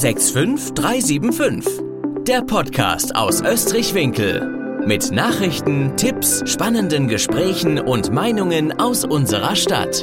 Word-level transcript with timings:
65375. 0.00 1.82
Der 2.26 2.40
Podcast 2.40 3.14
aus 3.14 3.42
Österreich-Winkel. 3.42 4.80
Mit 4.86 5.12
Nachrichten, 5.12 5.94
Tipps, 5.98 6.42
spannenden 6.50 7.06
Gesprächen 7.06 7.78
und 7.78 8.10
Meinungen 8.10 8.80
aus 8.80 9.04
unserer 9.04 9.54
Stadt. 9.56 10.02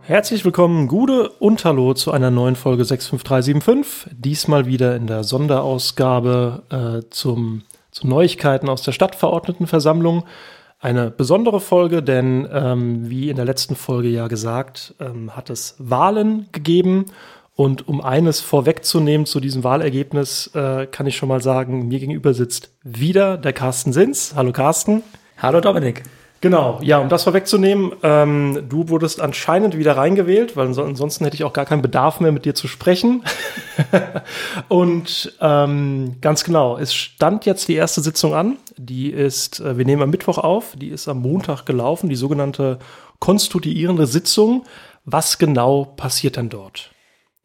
Herzlich 0.00 0.42
willkommen, 0.46 0.88
Gude 0.88 1.28
und 1.28 1.62
Hallo 1.66 1.92
zu 1.92 2.12
einer 2.12 2.30
neuen 2.30 2.56
Folge 2.56 2.86
65375. 2.86 4.16
Diesmal 4.16 4.64
wieder 4.64 4.96
in 4.96 5.06
der 5.06 5.22
Sonderausgabe 5.22 6.62
äh, 6.70 7.10
zum, 7.10 7.60
zu 7.90 8.08
Neuigkeiten 8.08 8.70
aus 8.70 8.80
der 8.80 8.92
Stadtverordnetenversammlung. 8.92 10.24
Eine 10.82 11.10
besondere 11.10 11.60
Folge, 11.60 12.02
denn 12.02 12.48
ähm, 12.50 13.10
wie 13.10 13.28
in 13.28 13.36
der 13.36 13.44
letzten 13.44 13.76
Folge 13.76 14.08
ja 14.08 14.28
gesagt, 14.28 14.94
ähm, 14.98 15.36
hat 15.36 15.50
es 15.50 15.74
Wahlen 15.78 16.48
gegeben. 16.52 17.04
Und 17.54 17.86
um 17.86 18.00
eines 18.00 18.40
vorwegzunehmen 18.40 19.26
zu 19.26 19.40
diesem 19.40 19.62
Wahlergebnis, 19.62 20.50
äh, 20.54 20.86
kann 20.86 21.06
ich 21.06 21.16
schon 21.16 21.28
mal 21.28 21.42
sagen, 21.42 21.88
mir 21.88 21.98
gegenüber 21.98 22.32
sitzt 22.32 22.70
wieder 22.82 23.36
der 23.36 23.52
Carsten 23.52 23.92
Sins. 23.92 24.32
Hallo 24.34 24.52
Carsten. 24.52 25.02
Hallo 25.36 25.60
Dominik. 25.60 26.02
Genau, 26.42 26.78
ja, 26.82 26.98
um 26.98 27.10
das 27.10 27.24
vorwegzunehmen, 27.24 27.92
ähm, 28.02 28.64
du 28.66 28.88
wurdest 28.88 29.20
anscheinend 29.20 29.76
wieder 29.76 29.98
reingewählt, 29.98 30.56
weil 30.56 30.68
ansonsten 30.68 31.24
hätte 31.24 31.34
ich 31.34 31.44
auch 31.44 31.52
gar 31.52 31.66
keinen 31.66 31.82
Bedarf 31.82 32.18
mehr 32.20 32.32
mit 32.32 32.46
dir 32.46 32.54
zu 32.54 32.66
sprechen. 32.66 33.24
und 34.68 35.36
ähm, 35.42 36.16
ganz 36.22 36.42
genau, 36.42 36.78
es 36.78 36.94
stand 36.94 37.44
jetzt 37.44 37.68
die 37.68 37.74
erste 37.74 38.00
Sitzung 38.00 38.32
an. 38.32 38.56
Die 38.78 39.10
ist, 39.10 39.60
äh, 39.60 39.76
wir 39.76 39.84
nehmen 39.84 40.00
am 40.00 40.08
Mittwoch 40.08 40.38
auf, 40.38 40.76
die 40.76 40.88
ist 40.88 41.08
am 41.08 41.20
Montag 41.20 41.66
gelaufen, 41.66 42.08
die 42.08 42.16
sogenannte 42.16 42.78
konstituierende 43.18 44.06
Sitzung. 44.06 44.64
Was 45.04 45.36
genau 45.36 45.84
passiert 45.84 46.36
denn 46.36 46.48
dort? 46.48 46.90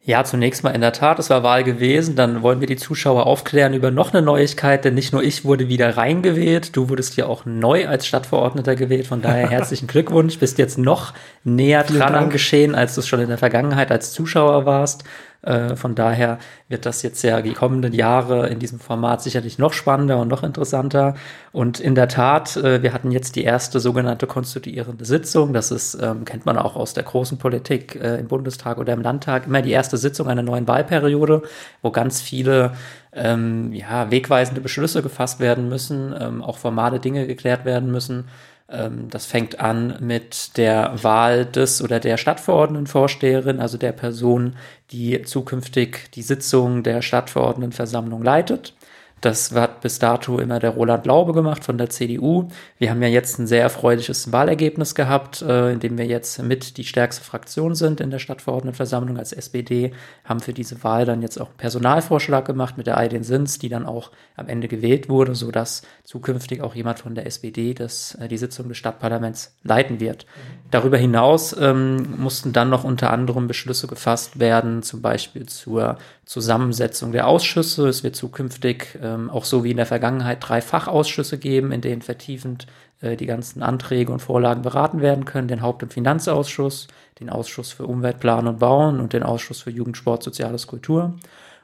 Ja, 0.06 0.22
zunächst 0.22 0.62
mal 0.62 0.70
in 0.70 0.82
der 0.82 0.92
Tat, 0.92 1.18
es 1.18 1.30
war 1.30 1.42
Wahl 1.42 1.64
gewesen. 1.64 2.14
Dann 2.14 2.40
wollen 2.40 2.60
wir 2.60 2.68
die 2.68 2.76
Zuschauer 2.76 3.26
aufklären 3.26 3.74
über 3.74 3.90
noch 3.90 4.14
eine 4.14 4.22
Neuigkeit, 4.22 4.84
denn 4.84 4.94
nicht 4.94 5.12
nur 5.12 5.20
ich 5.20 5.44
wurde 5.44 5.68
wieder 5.68 5.96
reingewählt, 5.96 6.76
du 6.76 6.88
wurdest 6.88 7.16
ja 7.16 7.26
auch 7.26 7.44
neu 7.44 7.88
als 7.88 8.06
Stadtverordneter 8.06 8.76
gewählt. 8.76 9.08
Von 9.08 9.20
daher 9.20 9.48
herzlichen 9.50 9.88
Glückwunsch, 9.88 10.38
bist 10.38 10.58
jetzt 10.58 10.78
noch 10.78 11.12
näher 11.42 11.82
dran 11.82 12.14
am 12.14 12.30
Geschehen, 12.30 12.76
als 12.76 12.94
du 12.94 13.00
es 13.00 13.08
schon 13.08 13.18
in 13.18 13.28
der 13.28 13.38
Vergangenheit 13.38 13.90
als 13.90 14.12
Zuschauer 14.12 14.64
warst. 14.64 15.02
Äh, 15.46 15.76
von 15.76 15.94
daher 15.94 16.38
wird 16.68 16.86
das 16.86 17.02
jetzt 17.02 17.22
ja 17.22 17.40
die 17.40 17.52
kommenden 17.52 17.92
Jahre 17.92 18.48
in 18.48 18.58
diesem 18.58 18.80
Format 18.80 19.22
sicherlich 19.22 19.58
noch 19.58 19.72
spannender 19.72 20.18
und 20.18 20.28
noch 20.28 20.42
interessanter. 20.42 21.14
Und 21.52 21.78
in 21.78 21.94
der 21.94 22.08
Tat, 22.08 22.56
äh, 22.56 22.82
wir 22.82 22.92
hatten 22.92 23.12
jetzt 23.12 23.36
die 23.36 23.44
erste 23.44 23.78
sogenannte 23.78 24.26
konstituierende 24.26 25.04
Sitzung. 25.04 25.52
Das 25.52 25.70
ist, 25.70 25.94
ähm, 26.02 26.24
kennt 26.24 26.46
man 26.46 26.58
auch 26.58 26.74
aus 26.74 26.94
der 26.94 27.04
großen 27.04 27.38
Politik 27.38 27.94
äh, 27.94 28.18
im 28.18 28.26
Bundestag 28.26 28.78
oder 28.78 28.92
im 28.92 29.02
Landtag, 29.02 29.46
immer 29.46 29.62
die 29.62 29.70
erste 29.70 29.96
Sitzung 29.96 30.26
einer 30.26 30.42
neuen 30.42 30.66
Wahlperiode, 30.66 31.42
wo 31.80 31.92
ganz 31.92 32.20
viele 32.20 32.72
ähm, 33.12 33.72
ja, 33.72 34.10
wegweisende 34.10 34.60
Beschlüsse 34.60 35.02
gefasst 35.02 35.38
werden 35.38 35.68
müssen, 35.68 36.14
ähm, 36.18 36.42
auch 36.42 36.58
formale 36.58 36.98
Dinge 36.98 37.26
geklärt 37.26 37.64
werden 37.64 37.92
müssen. 37.92 38.24
Ähm, 38.68 39.08
das 39.10 39.26
fängt 39.26 39.60
an 39.60 39.96
mit 40.00 40.56
der 40.56 41.02
Wahl 41.02 41.46
des 41.46 41.82
oder 41.82 42.00
der 42.00 42.16
Stadtverordnetenvorsteherin, 42.16 43.60
also 43.60 43.78
der 43.78 43.92
Person, 43.92 44.56
die 44.90 45.22
zukünftig 45.22 46.10
die 46.14 46.22
Sitzung 46.22 46.82
der 46.82 47.02
Stadtverordnetenversammlung 47.02 48.22
leitet. 48.22 48.74
Das 49.22 49.50
hat 49.52 49.80
bis 49.80 49.98
dato 49.98 50.38
immer 50.38 50.58
der 50.58 50.70
Roland 50.70 51.06
Laube 51.06 51.32
gemacht 51.32 51.64
von 51.64 51.78
der 51.78 51.88
CDU. 51.88 52.48
Wir 52.78 52.90
haben 52.90 53.02
ja 53.02 53.08
jetzt 53.08 53.38
ein 53.38 53.46
sehr 53.46 53.62
erfreuliches 53.62 54.30
Wahlergebnis 54.30 54.94
gehabt, 54.94 55.40
äh, 55.40 55.72
in 55.72 55.80
dem 55.80 55.96
wir 55.96 56.04
jetzt 56.04 56.42
mit 56.42 56.76
die 56.76 56.84
stärkste 56.84 57.24
Fraktion 57.24 57.74
sind 57.74 58.02
in 58.02 58.10
der 58.10 58.18
Stadtverordnetenversammlung 58.18 59.16
als 59.16 59.32
SPD, 59.32 59.92
haben 60.24 60.40
für 60.40 60.52
diese 60.52 60.84
Wahl 60.84 61.06
dann 61.06 61.22
jetzt 61.22 61.40
auch 61.40 61.48
einen 61.48 61.56
Personalvorschlag 61.56 62.44
gemacht 62.44 62.76
mit 62.76 62.86
der 62.86 62.98
Aydin 62.98 63.22
Sins, 63.22 63.58
die 63.58 63.70
dann 63.70 63.86
auch 63.86 64.10
am 64.36 64.48
Ende 64.48 64.68
gewählt 64.68 65.08
wurde, 65.08 65.34
sodass 65.34 65.80
zukünftig 66.04 66.60
auch 66.60 66.74
jemand 66.74 66.98
von 66.98 67.14
der 67.14 67.24
SPD 67.24 67.72
das, 67.72 68.16
äh, 68.16 68.28
die 68.28 68.38
Sitzung 68.38 68.68
des 68.68 68.76
Stadtparlaments 68.76 69.56
leiten 69.62 69.98
wird. 69.98 70.26
Darüber 70.70 70.98
hinaus 70.98 71.56
ähm, 71.58 72.16
mussten 72.18 72.52
dann 72.52 72.68
noch 72.68 72.84
unter 72.84 73.10
anderem 73.10 73.46
Beschlüsse 73.46 73.86
gefasst 73.86 74.38
werden, 74.38 74.82
zum 74.82 75.00
Beispiel 75.00 75.46
zur 75.46 75.96
Zusammensetzung 76.26 77.12
der 77.12 77.28
Ausschüsse. 77.28 77.88
Es 77.88 78.02
wird 78.02 78.16
zukünftig 78.16 78.98
ähm, 79.16 79.30
auch 79.30 79.44
so 79.44 79.64
wie 79.64 79.70
in 79.70 79.76
der 79.76 79.86
Vergangenheit 79.86 80.38
drei 80.40 80.60
Fachausschüsse 80.60 81.38
geben, 81.38 81.72
in 81.72 81.80
denen 81.80 82.02
vertiefend 82.02 82.66
äh, 83.00 83.16
die 83.16 83.26
ganzen 83.26 83.62
Anträge 83.62 84.12
und 84.12 84.20
Vorlagen 84.20 84.62
beraten 84.62 85.00
werden 85.00 85.24
können. 85.24 85.48
Den 85.48 85.62
Haupt- 85.62 85.82
und 85.82 85.92
Finanzausschuss, 85.92 86.88
den 87.20 87.30
Ausschuss 87.30 87.72
für 87.72 87.86
Umweltplan 87.86 88.46
und 88.46 88.58
Bauen 88.58 89.00
und 89.00 89.12
den 89.12 89.22
Ausschuss 89.22 89.62
für 89.62 89.70
Jugend, 89.70 89.96
Sport, 89.96 90.22
Soziales, 90.22 90.66
Kultur. 90.66 91.14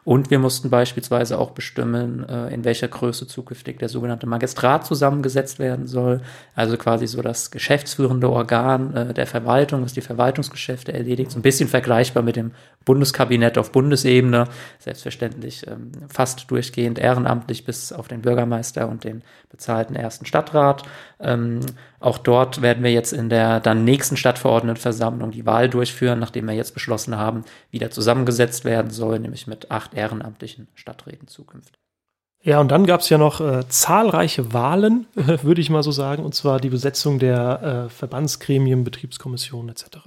Und 0.05 0.31
wir 0.31 0.41
mussten 0.41 0.69
beispielsweise 0.69 1.39
auch 1.39 1.53
bestimmen, 1.53 2.29
äh, 2.29 2.53
in 2.53 2.65
welcher 2.65 2.89
Größe 2.89 3.29
zukünftig 3.29 3.79
der 3.79 3.89
sogenannte 3.89 4.27
Magistrat 4.27 4.85
zusammengesetzt 4.85 5.61
werden 5.61 5.87
soll. 5.87 6.23
Also 6.57 6.77
quasi 6.77 7.07
so 7.07 7.23
das 7.23 7.53
geschäftsführende 7.53 8.29
Organ 8.29 8.97
äh, 8.97 9.15
der 9.15 9.29
Verwaltung, 9.29 9.83
das 9.83 9.93
die 9.93 10.01
Verwaltungsgeschäfte 10.01 10.93
erledigt. 10.93 11.31
So 11.31 11.39
ein 11.39 11.43
bisschen 11.43 11.69
vergleichbar 11.69 12.25
mit 12.25 12.35
dem 12.35 12.51
Bundeskabinett 12.85 13.59
auf 13.59 13.71
Bundesebene. 13.71 14.49
Selbstverständlich 14.81 15.69
ähm, 15.69 15.93
fast 16.09 16.51
durchgehend 16.51 16.99
ehrenamtlich 16.99 17.65
bis 17.65 17.93
auf 17.93 18.09
den 18.09 18.23
Bürgermeister 18.23 18.89
und 18.89 19.05
den 19.05 19.23
bezahlten 19.51 19.95
ersten 19.95 20.27
Stadtrat. 20.27 20.83
Ähm, 21.21 21.61
auch 22.01 22.19
dort 22.19 22.63
werden 22.63 22.83
wir 22.83 22.91
jetzt 22.91 23.13
in 23.13 23.29
der 23.29 23.61
dann 23.61 23.85
nächsten 23.85 24.17
Stadtverordnetenversammlung 24.17 25.31
die 25.31 25.47
Wahl 25.47 25.69
durchführen, 25.69 26.19
nachdem 26.19 26.49
wir 26.49 26.55
jetzt 26.55 26.75
beschlossen 26.75 27.17
haben, 27.17 27.45
wieder 27.71 27.91
zusammengesetzt 27.91 28.65
werden 28.65 28.91
soll, 28.91 29.21
nämlich 29.21 29.47
mit 29.47 29.71
acht 29.71 29.92
ehrenamtlichen 29.95 30.69
Stadträten 30.75 31.29
zukünftig. 31.29 31.79
Ja, 32.45 32.61
und 32.61 32.73
dann 32.73 32.87
gab 32.87 33.01
es 33.01 33.09
ja 33.09 33.19
noch 33.19 33.41
äh, 33.41 33.69
zahlreiche 33.69 34.53
Wahlen, 34.53 35.07
würde 35.15 35.61
ich 35.61 35.71
mal 35.71 35.85
so 35.85 35.93
sagen, 35.93 36.25
und 36.25 36.35
zwar 36.35 36.59
die 36.59 36.71
Besetzung 36.71 37.21
der 37.21 37.87
äh, 37.87 37.89
Verbandsgremien, 37.89 38.83
Betriebskommissionen 38.83 39.69
etc. 39.69 39.99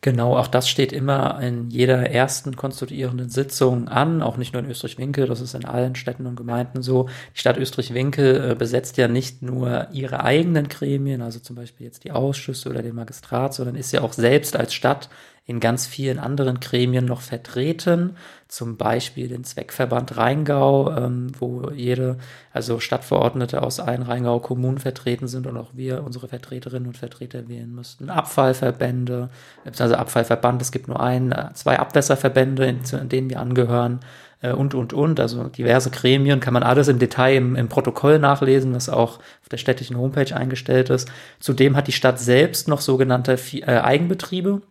Genau, 0.00 0.36
auch 0.36 0.46
das 0.46 0.68
steht 0.68 0.92
immer 0.92 1.40
in 1.42 1.68
jeder 1.68 2.10
ersten 2.10 2.54
konstituierenden 2.54 3.28
Sitzung 3.28 3.88
an, 3.88 4.22
auch 4.22 4.36
nicht 4.36 4.52
nur 4.52 4.62
in 4.62 4.70
Österreich-Winkel, 4.70 5.26
das 5.26 5.40
ist 5.40 5.54
in 5.54 5.64
allen 5.64 5.96
Städten 5.96 6.26
und 6.26 6.36
Gemeinden 6.36 6.80
so. 6.80 7.08
Die 7.34 7.40
Stadt 7.40 7.56
Österreich-Winkel 7.58 8.52
äh, 8.52 8.54
besetzt 8.54 8.98
ja 8.98 9.08
nicht 9.08 9.42
nur 9.42 9.88
ihre 9.92 10.22
eigenen 10.22 10.68
Gremien, 10.68 11.22
also 11.22 11.40
zum 11.40 11.56
Beispiel 11.56 11.86
jetzt 11.86 12.04
die 12.04 12.12
Ausschüsse 12.12 12.70
oder 12.70 12.82
den 12.82 12.94
Magistrat, 12.94 13.52
sondern 13.52 13.74
ist 13.74 13.92
ja 13.92 14.02
auch 14.02 14.12
selbst 14.12 14.56
als 14.56 14.74
Stadt 14.74 15.10
in 15.48 15.60
ganz 15.60 15.86
vielen 15.86 16.18
anderen 16.18 16.58
Gremien 16.58 17.04
noch 17.04 17.20
vertreten, 17.20 18.16
zum 18.48 18.76
Beispiel 18.76 19.28
den 19.28 19.44
Zweckverband 19.44 20.16
Rheingau, 20.16 20.90
ähm, 20.90 21.30
wo 21.38 21.70
jede, 21.70 22.18
also 22.52 22.80
Stadtverordnete 22.80 23.62
aus 23.62 23.78
allen 23.78 24.02
Rheingau 24.02 24.40
Kommunen 24.40 24.78
vertreten 24.78 25.28
sind 25.28 25.46
und 25.46 25.56
auch 25.56 25.70
wir 25.74 26.02
unsere 26.02 26.26
Vertreterinnen 26.26 26.88
und 26.88 26.98
Vertreter 26.98 27.48
wählen 27.48 27.72
müssten. 27.72 28.10
Abfallverbände, 28.10 29.30
also 29.78 29.94
Abfallverband, 29.94 30.62
es 30.62 30.72
gibt 30.72 30.88
nur 30.88 31.00
ein, 31.00 31.32
zwei 31.54 31.78
Abwässerverbände, 31.78 32.66
in, 32.66 32.80
in 33.00 33.08
denen 33.08 33.30
wir 33.30 33.38
angehören 33.38 34.00
äh, 34.42 34.52
und, 34.52 34.74
und, 34.74 34.92
und. 34.92 35.20
Also 35.20 35.44
diverse 35.44 35.90
Gremien, 35.90 36.40
kann 36.40 36.54
man 36.54 36.64
alles 36.64 36.88
im 36.88 36.98
Detail 36.98 37.36
im, 37.36 37.56
im 37.56 37.68
Protokoll 37.68 38.18
nachlesen, 38.18 38.72
das 38.72 38.88
auch 38.88 39.18
auf 39.18 39.48
der 39.50 39.58
städtischen 39.58 39.96
Homepage 39.96 40.34
eingestellt 40.34 40.90
ist. 40.90 41.08
Zudem 41.38 41.76
hat 41.76 41.86
die 41.86 41.92
Stadt 41.92 42.18
selbst 42.18 42.66
noch 42.66 42.80
sogenannte 42.80 43.38
äh, 43.52 43.64
Eigenbetriebe. 43.64 44.62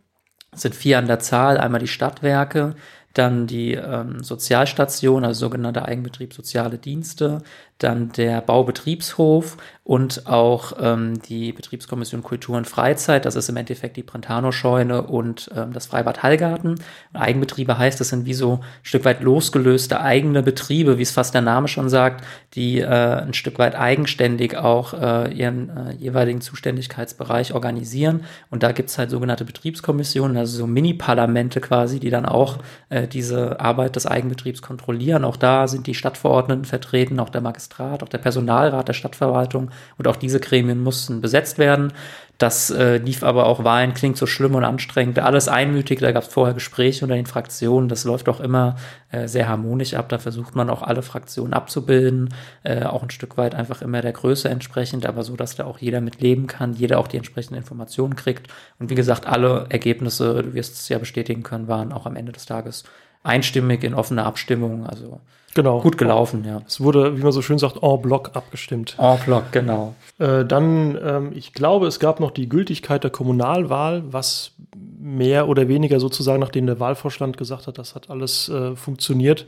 Sind 0.55 0.75
vier 0.75 0.97
an 0.97 1.07
der 1.07 1.19
Zahl, 1.19 1.57
einmal 1.57 1.79
die 1.79 1.87
Stadtwerke, 1.87 2.75
dann 3.13 3.47
die 3.47 3.73
ähm, 3.73 4.23
Sozialstation, 4.23 5.23
also 5.23 5.39
sogenannte 5.39 5.85
Eigenbetrieb 5.85 6.33
Soziale 6.33 6.77
Dienste, 6.77 7.41
dann 7.77 8.11
der 8.13 8.41
Baubetriebshof 8.41 9.57
und 9.85 10.25
auch 10.25 10.73
ähm, 10.79 11.21
die 11.21 11.51
Betriebskommission 11.51 12.23
Kultur 12.23 12.57
und 12.57 12.65
Freizeit. 12.67 13.23
Das 13.25 13.35
ist 13.35 13.49
im 13.49 13.57
Endeffekt 13.57 13.97
die 13.97 14.03
Brentano-Scheune 14.03 15.03
und 15.03 15.51
ähm, 15.55 15.73
das 15.73 15.85
Freibad 15.85 16.23
Hallgarten. 16.23 16.79
Eigenbetriebe 17.13 17.77
heißt, 17.77 17.99
das 17.99 18.09
sind 18.09 18.25
wie 18.25 18.33
so 18.33 18.53
ein 18.53 18.59
Stück 18.81 19.05
weit 19.05 19.21
losgelöste 19.21 20.01
eigene 20.01 20.41
Betriebe, 20.41 20.97
wie 20.97 21.03
es 21.03 21.11
fast 21.11 21.35
der 21.35 21.41
Name 21.41 21.67
schon 21.67 21.89
sagt, 21.89 22.25
die 22.55 22.79
äh, 22.79 22.87
ein 22.87 23.35
Stück 23.35 23.59
weit 23.59 23.75
eigenständig 23.75 24.57
auch 24.57 24.95
äh, 24.95 25.31
ihren 25.31 25.69
äh, 25.69 25.91
jeweiligen 25.93 26.41
Zuständigkeitsbereich 26.41 27.53
organisieren. 27.53 28.23
Und 28.49 28.63
da 28.63 28.71
gibt's 28.71 28.97
halt 28.97 29.11
sogenannte 29.11 29.45
Betriebskommissionen, 29.45 30.35
also 30.37 30.57
so 30.57 30.65
Mini-Parlamente 30.65 31.61
quasi, 31.61 31.99
die 31.99 32.09
dann 32.09 32.25
auch 32.25 32.57
äh, 32.89 33.07
diese 33.07 33.59
Arbeit 33.59 33.97
des 33.97 34.07
Eigenbetriebs 34.07 34.63
kontrollieren. 34.63 35.25
Auch 35.25 35.37
da 35.37 35.67
sind 35.67 35.85
die 35.85 35.93
Stadtverordneten 35.93 36.65
vertreten, 36.65 37.19
auch 37.19 37.29
der 37.29 37.41
Magistrat 37.41 37.64
Magistrat, 37.65 38.03
auch 38.03 38.09
der 38.09 38.17
Personalrat 38.19 38.87
der 38.87 38.93
Stadtverwaltung 38.93 39.71
und 39.97 40.07
auch 40.07 40.15
diese 40.15 40.39
Gremien 40.39 40.81
mussten 40.81 41.21
besetzt 41.21 41.57
werden. 41.57 41.93
Das 42.37 42.69
äh, 42.69 42.97
lief 42.97 43.23
aber 43.23 43.45
auch 43.45 43.63
Wahlen, 43.63 43.93
klingt 43.93 44.17
so 44.17 44.25
schlimm 44.25 44.55
und 44.55 44.65
anstrengend, 44.65 45.17
alles 45.19 45.47
einmütig, 45.47 45.99
da 45.99 46.11
gab 46.11 46.23
es 46.23 46.33
vorher 46.33 46.53
Gespräche 46.53 47.05
unter 47.05 47.15
den 47.15 47.27
Fraktionen, 47.27 47.87
das 47.87 48.03
läuft 48.03 48.27
auch 48.27 48.41
immer 48.41 48.75
äh, 49.09 49.29
sehr 49.29 49.47
harmonisch 49.47 49.93
ab, 49.93 50.09
da 50.09 50.17
versucht 50.17 50.53
man 50.53 50.69
auch 50.69 50.81
alle 50.81 51.01
Fraktionen 51.01 51.53
abzubilden, 51.53 52.33
äh, 52.63 52.83
auch 52.83 53.03
ein 53.03 53.09
Stück 53.09 53.37
weit 53.37 53.55
einfach 53.55 53.81
immer 53.81 54.01
der 54.01 54.11
Größe 54.11 54.49
entsprechend, 54.49 55.05
aber 55.05 55.23
so, 55.23 55.37
dass 55.37 55.55
da 55.55 55.63
auch 55.63 55.77
jeder 55.77 56.01
mit 56.01 56.19
leben 56.19 56.45
kann, 56.45 56.73
jeder 56.73 56.99
auch 56.99 57.07
die 57.07 57.17
entsprechenden 57.17 57.55
Informationen 57.55 58.17
kriegt. 58.17 58.49
Und 58.79 58.89
wie 58.89 58.95
gesagt, 58.95 59.27
alle 59.27 59.67
Ergebnisse, 59.69 60.43
du 60.43 60.53
wirst 60.53 60.73
es 60.73 60.89
ja 60.89 60.97
bestätigen 60.97 61.41
können, 61.41 61.69
waren 61.69 61.93
auch 61.93 62.05
am 62.05 62.17
Ende 62.17 62.33
des 62.33 62.45
Tages 62.45 62.83
einstimmig 63.25 63.83
in 63.83 63.93
offener 63.93 64.25
Abstimmung, 64.25 64.85
also 64.85 65.19
Genau. 65.55 65.79
gut 65.79 65.97
gelaufen, 65.97 66.43
ja. 66.45 66.61
Es 66.67 66.81
wurde, 66.81 67.17
wie 67.17 67.23
man 67.23 67.31
so 67.31 67.41
schön 67.41 67.57
sagt, 67.57 67.81
en 67.81 68.01
bloc 68.01 68.31
abgestimmt. 68.33 68.97
En 68.99 69.17
bloc, 69.25 69.53
genau. 69.53 69.95
Äh, 70.19 70.43
dann, 70.43 70.99
ähm, 71.01 71.31
ich 71.33 71.53
glaube, 71.53 71.87
es 71.87 72.01
gab 72.01 72.19
noch 72.19 72.31
die 72.31 72.49
Gültigkeit 72.49 73.05
der 73.05 73.11
Kommunalwahl, 73.11 74.03
was 74.11 74.51
mehr 74.99 75.47
oder 75.47 75.69
weniger 75.69 76.01
sozusagen, 76.01 76.41
nachdem 76.41 76.65
der 76.65 76.81
Wahlvorstand 76.81 77.37
gesagt 77.37 77.67
hat, 77.67 77.77
das 77.77 77.95
hat 77.95 78.09
alles 78.09 78.49
äh, 78.49 78.75
funktioniert, 78.75 79.45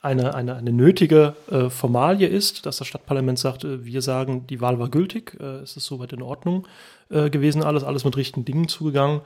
eine, 0.00 0.34
eine, 0.34 0.54
eine 0.54 0.72
nötige 0.72 1.34
äh, 1.50 1.68
Formalie 1.70 2.28
ist, 2.28 2.64
dass 2.64 2.76
das 2.76 2.86
Stadtparlament 2.86 3.40
sagt, 3.40 3.64
äh, 3.64 3.84
wir 3.84 4.02
sagen, 4.02 4.46
die 4.46 4.60
Wahl 4.60 4.78
war 4.78 4.88
gültig, 4.88 5.36
äh, 5.40 5.62
es 5.62 5.76
ist 5.76 5.86
soweit 5.86 6.12
in 6.12 6.22
Ordnung 6.22 6.68
äh, 7.10 7.30
gewesen, 7.30 7.64
alles, 7.64 7.82
alles 7.82 8.04
mit 8.04 8.16
richtigen 8.16 8.44
Dingen 8.44 8.68
zugegangen. 8.68 9.22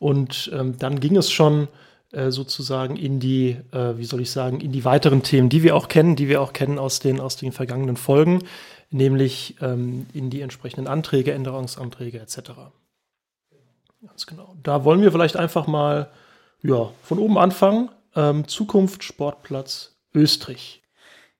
Und 0.00 0.50
ähm, 0.52 0.76
dann 0.78 0.98
ging 0.98 1.16
es 1.16 1.30
schon 1.30 1.68
äh, 2.14 2.30
sozusagen 2.30 2.96
in 2.96 3.20
die, 3.20 3.56
äh, 3.72 3.98
wie 3.98 4.04
soll 4.04 4.20
ich 4.20 4.30
sagen, 4.30 4.60
in 4.60 4.72
die 4.72 4.84
weiteren 4.84 5.22
Themen, 5.22 5.48
die 5.48 5.62
wir 5.62 5.76
auch 5.76 5.88
kennen, 5.88 6.16
die 6.16 6.28
wir 6.28 6.40
auch 6.40 6.52
kennen 6.52 6.78
aus 6.78 7.00
den, 7.00 7.20
aus 7.20 7.36
den 7.36 7.52
vergangenen 7.52 7.96
Folgen, 7.96 8.42
nämlich 8.90 9.56
ähm, 9.60 10.06
in 10.14 10.30
die 10.30 10.40
entsprechenden 10.40 10.86
Anträge, 10.86 11.32
Änderungsanträge 11.32 12.20
etc. 12.20 12.52
Ganz 14.06 14.26
genau. 14.26 14.54
Da 14.62 14.84
wollen 14.84 15.02
wir 15.02 15.12
vielleicht 15.12 15.36
einfach 15.36 15.66
mal 15.66 16.10
ja, 16.62 16.90
von 17.02 17.18
oben 17.18 17.38
anfangen. 17.38 17.90
Ähm, 18.14 18.46
Zukunft 18.48 19.02
Sportplatz 19.02 19.96
Österreich. 20.14 20.84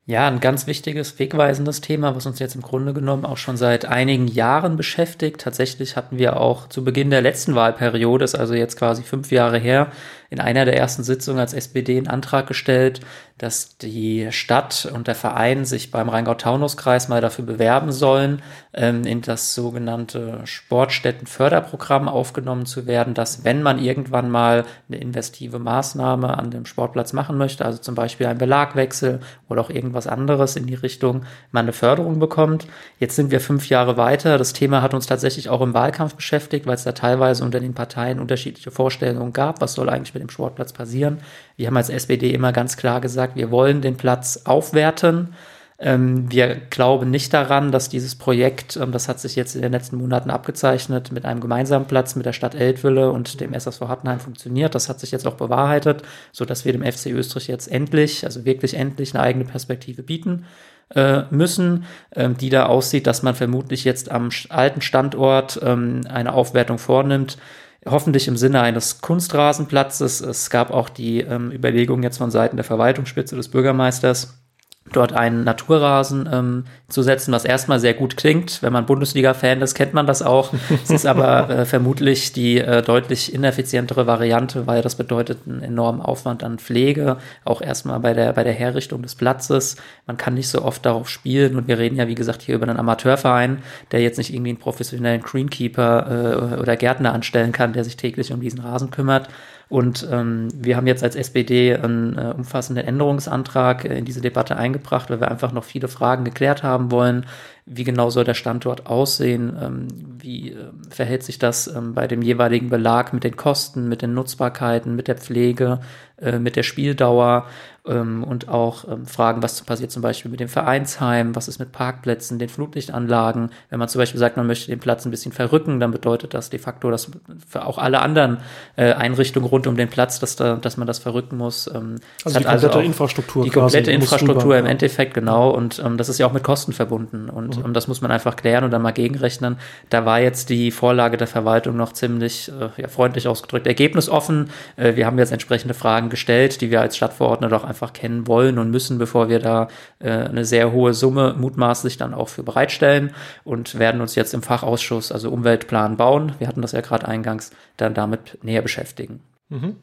Ja, 0.07 0.29
ein 0.29 0.41
ganz 0.41 0.67
wichtiges, 0.67 1.19
wegweisendes 1.19 1.81
Thema, 1.81 2.15
was 2.15 2.27
uns 2.27 2.39
jetzt 2.39 2.55
im 2.55 2.61
Grunde 2.61 2.93
genommen 2.93 3.25
auch 3.25 3.39
schon 3.39 3.57
seit 3.57 3.87
einigen 3.87 4.29
Jahren 4.29 4.77
beschäftigt. 4.77 5.41
Tatsächlich 5.41 5.97
hatten 5.97 6.19
wir 6.19 6.39
auch 6.39 6.69
zu 6.69 6.85
Beginn 6.85 7.09
der 7.09 7.23
letzten 7.23 7.55
Wahlperiode, 7.55 8.23
ist 8.23 8.35
also 8.35 8.53
jetzt 8.53 8.77
quasi 8.77 9.03
fünf 9.03 9.33
Jahre 9.33 9.59
her, 9.59 9.91
in 10.35 10.41
einer 10.41 10.65
der 10.65 10.77
ersten 10.77 11.05
Sitzungen 11.05 11.39
als 11.39 11.55
SPD 11.55 11.97
einen 11.97 12.09
Antrag 12.09 12.49
gestellt, 12.49 13.01
dass 13.39 13.79
die 13.79 14.29
Stadt 14.31 14.89
und 14.93 15.07
der 15.07 15.15
Verein 15.15 15.65
sich 15.65 15.91
beim 15.91 16.09
Rheingau-Taunus-Kreis 16.09 17.09
mal 17.09 17.21
dafür 17.21 17.45
bewerben 17.45 17.93
sollen, 17.93 18.43
ähm, 18.73 19.05
in 19.05 19.23
das 19.23 19.55
sogenannte 19.55 20.41
Sportstättenförderprogramm 20.45 22.09
aufgenommen 22.09 22.67
zu 22.67 22.87
werden, 22.87 23.15
dass 23.15 23.45
wenn 23.45 23.63
man 23.63 23.79
irgendwann 23.79 24.31
mal 24.31 24.65
eine 24.89 24.99
investive 24.99 25.59
Maßnahme 25.59 26.37
an 26.37 26.51
dem 26.51 26.67
Sportplatz 26.67 27.13
machen 27.13 27.39
möchte, 27.39 27.65
also 27.65 27.79
zum 27.79 27.95
Beispiel 27.95 28.27
einen 28.27 28.39
Belagwechsel 28.39 29.21
oder 29.49 29.61
auch 29.61 29.71
irgendwas 29.71 30.09
anderes 30.09 30.57
in 30.57 30.67
die 30.67 30.75
Richtung, 30.75 31.25
man 31.53 31.65
eine 31.65 31.73
Förderung 31.73 32.19
bekommt. 32.19 32.67
Jetzt 32.99 33.15
sind 33.15 33.31
wir 33.31 33.41
fünf 33.41 33.69
Jahre 33.69 33.97
weiter. 33.97 34.39
Das 34.39 34.53
Thema 34.53 34.83
hat 34.83 34.95
uns 34.95 35.07
tatsächlich 35.07 35.49
auch 35.49 35.61
im 35.61 35.75
Wahlkampf 35.75 36.15
beschäftigt, 36.15 36.67
weil 36.67 36.75
es 36.75 36.85
da 36.85 36.93
teilweise 36.93 37.45
unter 37.45 37.61
den 37.61 37.75
Parteien 37.75 38.19
unterschiedliche 38.19 38.73
Vorstellungen 38.73 39.33
gab, 39.33 39.61
was 39.61 39.75
soll 39.75 39.89
eigentlich 39.89 40.15
mit 40.15 40.23
dem 40.25 40.31
Sportplatz 40.31 40.73
passieren. 40.73 41.19
Wir 41.57 41.67
haben 41.69 41.77
als 41.77 41.91
SPD 41.91 42.31
immer 42.31 42.53
ganz 42.53 42.77
klar 42.77 43.01
gesagt, 43.01 43.37
wir 43.37 43.51
wollen 43.51 43.81
den 43.81 43.97
Platz 43.97 44.43
aufwerten. 44.45 45.35
Ähm, 45.79 46.31
wir 46.31 46.55
glauben 46.71 47.11
nicht 47.11 47.35
daran, 47.35 47.73
dass 47.73 47.89
dieses 47.89 48.15
Projekt, 48.15 48.77
ähm, 48.77 48.93
das 48.93 49.09
hat 49.09 49.19
sich 49.19 49.35
jetzt 49.35 49.57
in 49.57 49.63
den 49.63 49.73
letzten 49.73 49.97
Monaten 49.97 50.31
abgezeichnet, 50.31 51.11
mit 51.11 51.25
einem 51.25 51.41
gemeinsamen 51.41 51.87
Platz 51.87 52.15
mit 52.15 52.27
der 52.27 52.33
Stadt 52.33 52.55
Eltville 52.55 53.11
und 53.11 53.41
dem 53.41 53.53
SSV 53.53 53.81
Hattenheim 53.83 54.21
funktioniert. 54.21 54.75
Das 54.75 54.89
hat 54.89 55.01
sich 55.01 55.11
jetzt 55.11 55.27
auch 55.27 55.35
bewahrheitet, 55.35 56.03
so 56.31 56.45
dass 56.45 56.65
wir 56.65 56.73
dem 56.73 56.85
FC 56.85 57.07
Österreich 57.07 57.49
jetzt 57.49 57.71
endlich, 57.71 58.25
also 58.25 58.45
wirklich 58.45 58.75
endlich 58.75 59.15
eine 59.15 59.25
eigene 59.25 59.45
Perspektive 59.45 60.05
bieten 60.05 60.47
äh, 60.95 61.23
müssen, 61.31 61.85
ähm, 62.15 62.37
die 62.37 62.51
da 62.51 62.67
aussieht, 62.67 63.09
dass 63.09 63.25
man 63.25 63.35
vermutlich 63.35 63.83
jetzt 63.83 64.13
am 64.13 64.29
alten 64.51 64.81
Standort 64.81 65.61
eine 65.63 66.33
Aufwertung 66.33 66.79
vornimmt 66.79 67.37
hoffentlich 67.87 68.29
im 68.29 68.37
Sinne 68.37 68.61
eines 68.61 69.01
Kunstrasenplatzes. 69.01 70.21
Es 70.21 70.51
gab 70.51 70.71
auch 70.71 70.89
die 70.89 71.21
ähm, 71.21 71.51
Überlegung 71.51 72.03
jetzt 72.03 72.19
von 72.19 72.31
Seiten 72.31 72.57
der 72.57 72.65
Verwaltungsspitze 72.65 73.37
des 73.37 73.49
Bürgermeisters, 73.49 74.44
dort 74.93 75.15
einen 75.15 75.45
Naturrasen 75.45 76.29
ähm, 76.31 76.65
zu 76.89 77.03
setzen, 77.03 77.33
was 77.33 77.45
erstmal 77.45 77.81
sehr 77.81 77.95
gut 77.95 78.17
klingt. 78.17 78.63
Wenn 78.63 78.73
man 78.73 78.87
Bundesliga-Fan 78.87 79.63
ist, 79.63 79.75
kennt 79.75 79.95
man 79.95 80.07
das 80.07 80.23
auch. 80.23 80.53
es 80.83 80.91
ist 80.91 81.07
aber 81.07 81.49
äh, 81.51 81.65
vermutlich 81.65 82.33
die 82.33 82.59
äh, 82.59 82.83
deutlich 82.83 83.35
ineffizientere 83.35 84.07
Variante, 84.07 84.67
weil 84.67 84.83
das 84.83 84.95
bedeutet 84.95 85.41
einen 85.47 85.63
enormen 85.63 86.03
Aufwand 86.03 86.45
an 86.45 86.59
Pflege, 86.59 87.17
auch 87.45 87.63
erstmal 87.63 87.99
bei 88.01 88.13
der, 88.13 88.33
bei 88.35 88.45
der 88.45 88.53
Herrichtung 88.53 89.03
des 89.03 89.15
Platzes. 89.15 89.77
Man 90.07 90.19
kann 90.19 90.35
nicht 90.35 90.49
so 90.49 90.63
oft 90.63 90.85
darauf 90.85 91.09
spielen 91.09 91.57
und 91.57 91.67
wir 91.67 91.79
reden 91.79 91.97
ja, 91.97 92.07
wie 92.07 92.15
gesagt, 92.15 92.43
hier 92.43 92.55
über 92.55 92.69
einen 92.69 92.79
Amateurverein, 92.79 93.63
der 93.91 94.03
jetzt 94.03 94.19
nicht 94.19 94.33
irgendwie 94.33 94.51
einen 94.51 94.59
professionellen 94.59 95.23
Greenkeeper 95.23 96.55
äh, 96.57 96.61
oder 96.61 96.77
Gärtner 96.77 97.15
anstellen 97.15 97.53
kann, 97.53 97.73
der 97.73 97.85
sich 97.85 97.97
täglich 97.97 98.33
um 98.33 98.41
diesen 98.41 98.61
Rasen 98.61 98.91
kümmert. 98.91 99.29
Und 99.69 100.07
ähm, 100.11 100.49
wir 100.55 100.77
haben 100.77 100.87
jetzt 100.87 101.03
als 101.03 101.17
SPD 101.17 101.75
einen 101.75 102.19
äh, 102.19 102.35
umfassenden 102.37 102.87
Änderungsantrag 102.87 103.85
äh, 103.85 103.99
in 103.99 104.05
diese 104.05 104.21
Debatte 104.21 104.57
eingebracht, 104.57 105.11
weil 105.11 105.21
wir 105.21 105.31
einfach 105.31 105.53
noch 105.53 105.65
viele 105.65 105.89
Fragen 105.89 106.25
geklärt 106.25 106.63
haben 106.63 106.91
wollen. 106.91 107.27
Wie 107.67 107.85
genau 107.85 108.11
soll 108.11 108.25
der 108.25 108.35
Standort 108.35 108.87
aussehen? 108.87 109.57
Ähm, 109.61 109.89
wie 110.19 110.53
äh, 110.53 110.71
verhält 110.91 111.23
sich 111.23 111.39
das 111.39 111.67
ähm, 111.67 111.95
bei 111.95 112.07
dem 112.07 112.23
jeweiligen 112.23 112.69
Belag 112.69 113.13
mit 113.13 113.25
den 113.25 113.37
Kosten, 113.37 113.89
mit 113.89 114.03
den 114.03 114.15
Nutzbarkeiten, 114.15 114.95
mit 114.95 115.09
der 115.09 115.17
Pflege, 115.17 115.81
äh, 116.19 116.39
mit 116.39 116.57
der 116.57 116.63
Spieldauer? 116.63 117.47
ähm, 117.87 118.25
und 118.25 118.49
auch 118.49 118.85
fragen, 119.05 119.43
was 119.43 119.61
passiert 119.63 119.91
zum 119.91 120.03
Beispiel 120.03 120.31
mit 120.31 120.41
dem 120.41 120.49
Vereinsheim, 120.49 121.37
was 121.37 121.49
ist 121.49 121.59
mit 121.59 121.73
Parkplätzen, 121.73 122.39
den 122.39 122.49
Flutlichtanlagen. 122.49 123.51
Wenn 123.69 123.79
man 123.79 123.89
zum 123.89 123.99
Beispiel 123.99 124.19
sagt, 124.19 124.37
man 124.37 124.47
möchte 124.47 124.69
den 124.69 124.79
Platz 124.79 125.05
ein 125.05 125.11
bisschen 125.11 125.33
verrücken, 125.33 125.81
dann 125.81 125.91
bedeutet 125.91 126.33
das 126.35 126.51
de 126.51 126.59
facto, 126.59 126.91
dass 126.91 127.11
für 127.47 127.67
auch 127.67 127.79
alle 127.79 128.01
anderen 128.01 128.39
äh, 128.77 128.93
Einrichtungen 128.93 129.47
rund 129.47 129.67
um 129.67 129.77
den 129.77 129.89
Platz, 129.89 130.19
dass, 130.19 130.37
da, 130.37 130.57
dass 130.57 130.77
man 130.77 130.87
das 130.87 130.99
verrücken 130.99 131.37
muss. 131.37 131.69
Also 131.69 131.91
die 132.27 132.33
komplette 132.33 132.51
also 132.53 132.81
Infrastruktur. 132.81 133.45
Die 133.45 133.51
komplette 133.51 133.93
Infrastruktur 133.93 134.57
im 134.57 134.67
Endeffekt, 134.67 135.15
genau. 135.15 135.51
Und 135.51 135.83
das 135.97 136.09
ist 136.09 136.19
ja 136.19 136.27
auch 136.27 136.33
mit 136.33 136.43
Kosten 136.43 136.73
verbunden. 136.73 137.29
Und 137.29 137.54
mhm. 137.59 137.67
ähm, 137.67 137.75
das 137.75 137.89
muss 137.89 138.01
man 138.01 138.11
einfach 138.11 138.37
klären 138.37 138.65
und 138.65 138.71
dann 138.71 138.83
mal 138.83 138.93
gegenrechnen. 138.93 139.57
Da 139.91 140.05
war 140.05 140.21
jetzt 140.21 140.51
die 140.51 140.71
Vorlage 140.71 141.17
der 141.17 141.27
Verwaltung 141.27 141.77
noch 141.77 141.93
ziemlich 141.93 142.51
äh, 142.51 142.81
ja, 142.81 142.89
freundlich 142.89 143.29
ausgedrückt 143.29 143.67
ergebnisoffen. 143.67 144.51
Äh, 144.77 144.97
wir 144.97 145.07
haben 145.07 145.19
jetzt 145.19 145.33
entsprechende 145.33 145.75
Fragen 145.75 146.11
gestellt, 146.11 146.61
die 146.61 146.71
wir 146.71 146.81
als 146.81 146.97
Stadtverordnete 146.97 147.57
auch 147.57 147.65
einfach 147.65 147.93
kennen 147.93 148.27
wollen 148.27 148.59
und 148.59 148.71
müssen, 148.71 148.99
bevor 148.99 149.29
wir 149.29 149.39
da 149.39 149.69
äh, 149.99 150.11
eine 150.11 150.45
sehr 150.45 150.73
hohe 150.73 150.95
Summe 150.95 151.35
mutmaßlich 151.39 151.97
dann 151.97 152.15
auch 152.15 152.29
für 152.29 152.43
bereitstellen 152.43 153.13
und 153.45 153.79
werden 153.79 154.01
uns 154.01 154.15
jetzt 154.15 154.35
im 154.35 154.43
Fachausschuss, 154.43 155.13
also 155.13 155.31
Umweltplan 155.31 155.97
bauen, 155.97 156.33
wir 156.39 156.49
hatten 156.49 156.63
das 156.63 156.73
ja 156.73 156.81
gerade 156.81 157.07
eingangs, 157.09 157.51
dann 157.77 157.95
damit 157.95 158.39
näher 158.43 158.63
beschäftigen. 158.63 159.21
Mhm. 159.49 159.77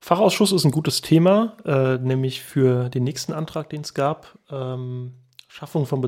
Fachausschuss 0.00 0.52
ist 0.52 0.64
ein 0.64 0.70
gutes 0.70 1.00
Thema, 1.00 1.56
äh, 1.64 1.98
nämlich 1.98 2.42
für 2.42 2.88
den 2.90 3.04
nächsten 3.04 3.32
Antrag, 3.32 3.70
den 3.70 3.80
es 3.80 3.94
gab, 3.94 4.38
ähm, 4.50 5.14
Schaffung 5.48 5.86
von 5.86 6.00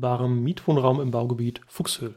bezahlbarem 0.00 0.42
Mietwohnraum 0.42 1.00
im 1.00 1.10
Baugebiet 1.10 1.60
Fuchshöhl. 1.66 2.14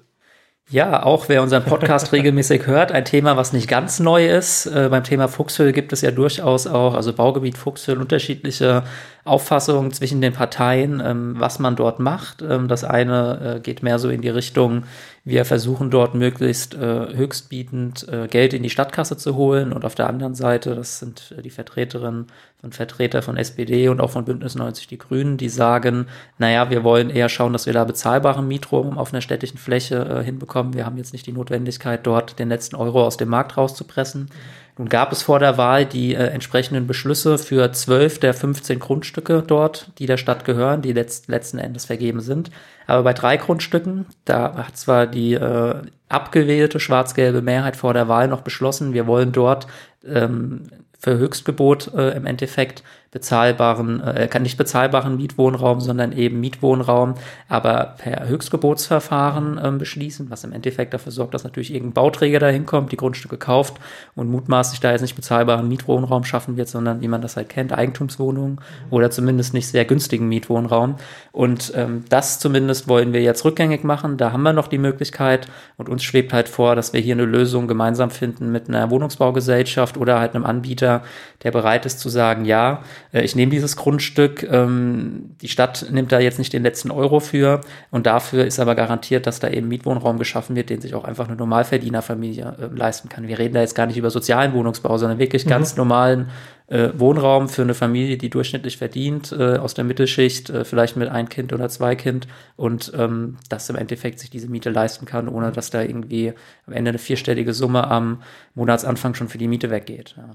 Ja, 0.69 1.03
auch 1.03 1.27
wer 1.27 1.43
unseren 1.43 1.65
Podcast 1.65 2.11
regelmäßig 2.13 2.67
hört, 2.67 2.93
ein 2.93 3.03
Thema, 3.03 3.35
was 3.35 3.51
nicht 3.51 3.67
ganz 3.67 3.99
neu 3.99 4.25
ist. 4.25 4.65
Äh, 4.65 4.87
beim 4.89 5.03
Thema 5.03 5.27
Fuchshöhl 5.27 5.73
gibt 5.73 5.91
es 5.91 6.01
ja 6.01 6.11
durchaus 6.11 6.67
auch, 6.67 6.93
also 6.93 7.11
Baugebiet 7.11 7.57
Fuchshöhl, 7.57 7.99
unterschiedliche 7.99 8.83
Auffassungen 9.25 9.92
zwischen 9.92 10.22
den 10.22 10.34
Parteien, 10.34 11.01
ähm, 11.03 11.36
was 11.38 11.60
man 11.60 11.75
dort 11.75 12.00
macht. 12.00 12.42
Ähm, 12.42 12.68
das 12.68 12.84
eine 12.84 13.56
äh, 13.56 13.60
geht 13.60 13.84
mehr 13.84 14.00
so 14.00 14.10
in 14.10 14.22
die 14.22 14.30
Richtung, 14.30 14.84
wir 15.25 15.46
versuchen 15.46 15.89
dort 15.89 16.15
möglichst 16.15 16.75
äh, 16.75 17.15
höchstbietend 17.15 18.06
äh, 18.10 18.27
Geld 18.27 18.53
in 18.53 18.62
die 18.62 18.70
Stadtkasse 18.70 19.15
zu 19.15 19.36
holen 19.36 19.72
und 19.72 19.86
auf 19.86 19.96
der 19.96 20.10
anderen 20.10 20.36
Seite, 20.36 20.75
das 20.75 21.00
sind 21.00 21.34
äh, 21.38 21.42
die 21.42 21.50
Vertreterinnen 21.50 22.27
und 22.62 22.75
Vertreter 22.75 23.22
von 23.22 23.38
SPD 23.38 23.88
und 23.88 24.01
auch 24.01 24.10
von 24.10 24.25
Bündnis 24.25 24.56
90 24.56 24.88
Die 24.88 24.98
Grünen, 24.98 25.38
die 25.38 25.48
sagen, 25.48 26.08
naja, 26.39 26.70
wir 26.70 26.84
wollen 26.84 27.10
eher 27.10 27.30
schauen, 27.30 27.53
dass 27.53 27.65
wir 27.65 27.72
da 27.72 27.86
bezahlbaren 27.86 28.46
Mietraum 28.46 28.98
auf 28.98 29.13
einer 29.13 29.22
städtischen 29.22 29.58
Fläche 29.58 29.96
äh, 30.03 30.24
hinbekommen. 30.25 30.74
Wir 30.74 30.86
haben 30.86 30.98
jetzt 30.98 31.13
nicht 31.13 31.25
die 31.25 31.32
Notwendigkeit, 31.32 32.06
dort 32.06 32.38
den 32.38 32.50
letzten 32.50 32.75
Euro 32.75 33.06
aus 33.06 33.15
dem 33.15 33.30
Markt 33.30 33.56
rauszupressen. 33.56 34.30
Nun 34.77 34.89
gab 34.89 35.12
es 35.12 35.22
vor 35.22 35.39
der 35.39 35.58
Wahl 35.58 35.86
die 35.86 36.15
äh, 36.15 36.27
entsprechenden 36.27 36.88
Beschlüsse 36.88 37.38
für 37.38 37.72
zwölf 37.74 38.20
der 38.20 38.34
15 38.34 38.80
Grundstücke 38.80 39.44
dort, 39.46 39.92
die 40.00 40.08
der 40.08 40.18
Stadt 40.18 40.46
gehören, 40.46 40.82
die 40.82 40.94
letzt, 40.94 41.27
letzten 41.27 41.60
Endes 41.60 41.86
vergeben 41.86 42.22
sind. 42.22 42.50
Aber 42.88 43.03
bei 43.03 43.13
drei 43.13 43.38
Grundstücken, 43.38 44.08
da 44.25 44.56
hat 44.56 44.77
zwar 44.77 45.06
die 45.06 45.34
äh, 45.34 45.75
abgewählte 46.10 46.80
schwarz-gelbe 46.80 47.42
Mehrheit 47.42 47.75
vor 47.75 47.94
der 47.94 48.08
Wahl 48.08 48.27
noch 48.27 48.42
beschlossen, 48.42 48.94
wir 48.94 49.06
wollen 49.06 49.32
dort 49.32 49.68
ähm, 50.06 50.63
für 50.98 51.18
Höchstgebot 51.18 51.94
äh, 51.94 52.15
im 52.15 52.25
Endeffekt 52.25 52.84
bezahlbaren, 53.13 54.01
äh, 54.01 54.39
nicht 54.39 54.58
bezahlbaren 54.58 55.15
Mietwohnraum, 55.17 55.79
sondern 55.79 56.13
eben 56.13 56.39
Mietwohnraum, 56.39 57.13
aber 57.48 57.93
per 58.00 58.27
Höchstgebotsverfahren 58.27 59.62
ähm, 59.63 59.77
beschließen, 59.77 60.32
was 60.32 60.43
im 60.43 60.51
Endeffekt 60.51 60.96
dafür 60.96 61.12
sorgt, 61.12 61.36
dass 61.36 61.43
natürlich 61.43 61.72
irgendein 61.72 61.93
Bauträger 61.93 62.39
dahin 62.39 62.65
kommt, 62.65 62.91
die 62.91 62.98
Grundstücke 62.98 63.38
kauft 63.38 63.75
und 64.15 64.32
mutmaßlich 64.32 64.79
da 64.79 64.91
jetzt 64.91 65.01
nicht 65.01 65.15
bezahlbaren 65.15 65.67
Mietwohnraum 65.67 66.24
schaffen 66.24 66.58
wird, 66.58 66.70
sondern 66.70 67.01
wie 67.01 67.08
man 67.08 67.22
das 67.22 67.38
halt 67.38 67.50
kennt, 67.50 67.72
Eigentumswohnungen 67.72 68.60
oder 68.89 69.12
zumindest 69.12 69.53
nicht 69.53 69.67
sehr 69.67 69.86
günstigen 69.86 70.27
Mietwohnraum. 70.27 70.96
Und 71.32 71.72
ähm, 71.75 72.05
das 72.10 72.39
zumindest 72.39 72.88
wollen 72.88 73.13
wir 73.13 73.22
jetzt 73.22 73.46
rückgängig 73.46 73.84
machen. 73.84 74.17
Da 74.17 74.32
haben 74.32 74.41
wir 74.41 74.53
noch 74.53 74.67
die 74.67 74.79
Möglichkeit 74.79 75.48
und 75.77 75.88
uns 75.88 76.03
schwebt 76.03 76.34
halt 76.34 76.50
vor, 76.50 76.75
dass 76.75 76.93
wir 76.93 77.00
hier 77.00 77.13
eine 77.13 77.25
Lösung 77.25 77.67
gemeinsam 77.67 78.10
finden 78.10 78.51
mit 78.51 78.70
einer 78.70 78.89
Wohnungsbaugesellschaft 78.89 79.98
oder 79.98 80.20
halt 80.20 80.34
einem 80.34 80.46
Anbieter, 80.46 81.03
der 81.43 81.51
bereit 81.51 81.86
ist 81.86 82.00
zu 82.00 82.10
sagen, 82.10 82.46
ja, 82.46 82.74
äh, 82.74 83.02
ich 83.22 83.36
nehme 83.36 83.51
dieses 83.51 83.75
Grundstück, 83.75 84.41
ähm, 84.43 85.36
die 85.41 85.48
Stadt 85.48 85.86
nimmt 85.91 86.12
da 86.12 86.20
jetzt 86.20 86.39
nicht 86.39 86.51
den 86.51 86.63
letzten 86.63 86.89
Euro 86.89 87.20
für 87.20 87.62
und 87.91 88.08
dafür 88.08 88.43
ist 88.46 88.60
aber 88.60 88.74
garantiert, 88.74 89.27
dass 89.27 89.39
da 89.39 89.50
eben 89.50 89.67
Mietwohnraum 89.67 90.17
geschaffen 90.17 90.55
wird, 90.55 90.72
den 90.72 90.82
sich 90.82 90.96
auch 90.96 91.03
einfach 91.03 91.27
eine 91.27 91.38
Normalverdienerfamilie 91.38 92.55
äh, 92.60 92.75
leisten 92.75 93.10
kann. 93.10 93.27
Wir 93.27 93.38
reden 93.38 93.53
da 93.53 93.62
jetzt 93.62 93.75
gar 93.75 93.86
nicht 93.86 93.98
über 93.98 94.10
sozialen 94.10 94.53
Wohnungsbau, 94.53 94.98
sondern 94.98 95.20
wirklich 95.20 95.46
mhm. 95.46 95.50
ganz 95.50 95.75
normalen 95.77 96.29
äh, 96.67 96.89
Wohnraum 96.96 97.50
für 97.50 97.62
eine 97.62 97.75
Familie, 97.75 98.17
die 98.17 98.32
durchschnittlich 98.32 98.77
verdient, 98.77 99.32
äh, 99.32 99.58
aus 99.58 99.75
der 99.75 99.84
Mittelschicht, 99.84 100.50
äh, 100.50 100.65
vielleicht 100.65 100.96
mit 100.96 101.10
ein 101.10 101.29
Kind 101.29 101.53
oder 101.53 101.70
zwei 101.70 101.96
Kind 101.96 102.27
und 102.55 102.91
ähm, 102.98 103.38
das 103.48 103.70
im 103.70 103.75
Endeffekt 103.75 104.20
sich 104.20 104.32
diese 104.32 104.50
Miete 104.50 104.72
leisten 104.72 105.05
kann, 105.05 105.27
ohne 105.27 105.51
dass 105.51 105.70
da 105.70 105.84
irgendwie 105.84 106.34
am 106.65 106.74
Ende 106.74 106.89
eine 106.89 106.98
vierstellige 106.98 107.53
Summe 107.53 107.88
am 107.91 108.24
Monatsanfang 108.55 109.13
schon 109.13 109.29
für 109.29 109.38
die 109.38 109.48
Miete 109.48 109.70
weggeht. 109.70 110.15
Ja. 110.17 110.32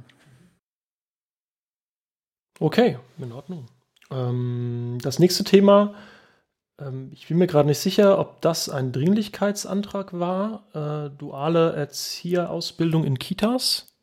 Okay, 2.60 2.98
in 3.18 3.32
Ordnung. 3.32 3.66
Ähm, 4.10 4.98
das 5.02 5.18
nächste 5.18 5.44
Thema, 5.44 5.94
ähm, 6.80 7.10
ich 7.12 7.28
bin 7.28 7.38
mir 7.38 7.46
gerade 7.46 7.68
nicht 7.68 7.78
sicher, 7.78 8.18
ob 8.18 8.40
das 8.40 8.68
ein 8.68 8.92
Dringlichkeitsantrag 8.92 10.18
war, 10.18 10.64
äh, 10.74 11.10
duale 11.16 11.72
Erzieherausbildung 11.74 13.04
in 13.04 13.18
Kitas. 13.18 13.94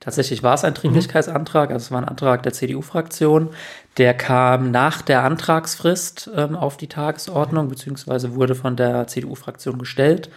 Tatsächlich 0.00 0.42
war 0.42 0.54
es 0.54 0.64
ein 0.64 0.72
Dringlichkeitsantrag, 0.72 1.70
also 1.70 1.84
es 1.84 1.90
war 1.90 1.98
ein 1.98 2.08
Antrag 2.08 2.42
der 2.42 2.54
CDU-Fraktion. 2.54 3.50
Der 3.98 4.14
kam 4.14 4.70
nach 4.70 5.02
der 5.02 5.24
Antragsfrist 5.24 6.30
ähm, 6.34 6.56
auf 6.56 6.78
die 6.78 6.88
Tagesordnung, 6.88 7.68
beziehungsweise 7.68 8.34
wurde 8.34 8.54
von 8.54 8.76
der 8.76 9.06
CDU-Fraktion 9.08 9.78
gestellt. 9.78 10.30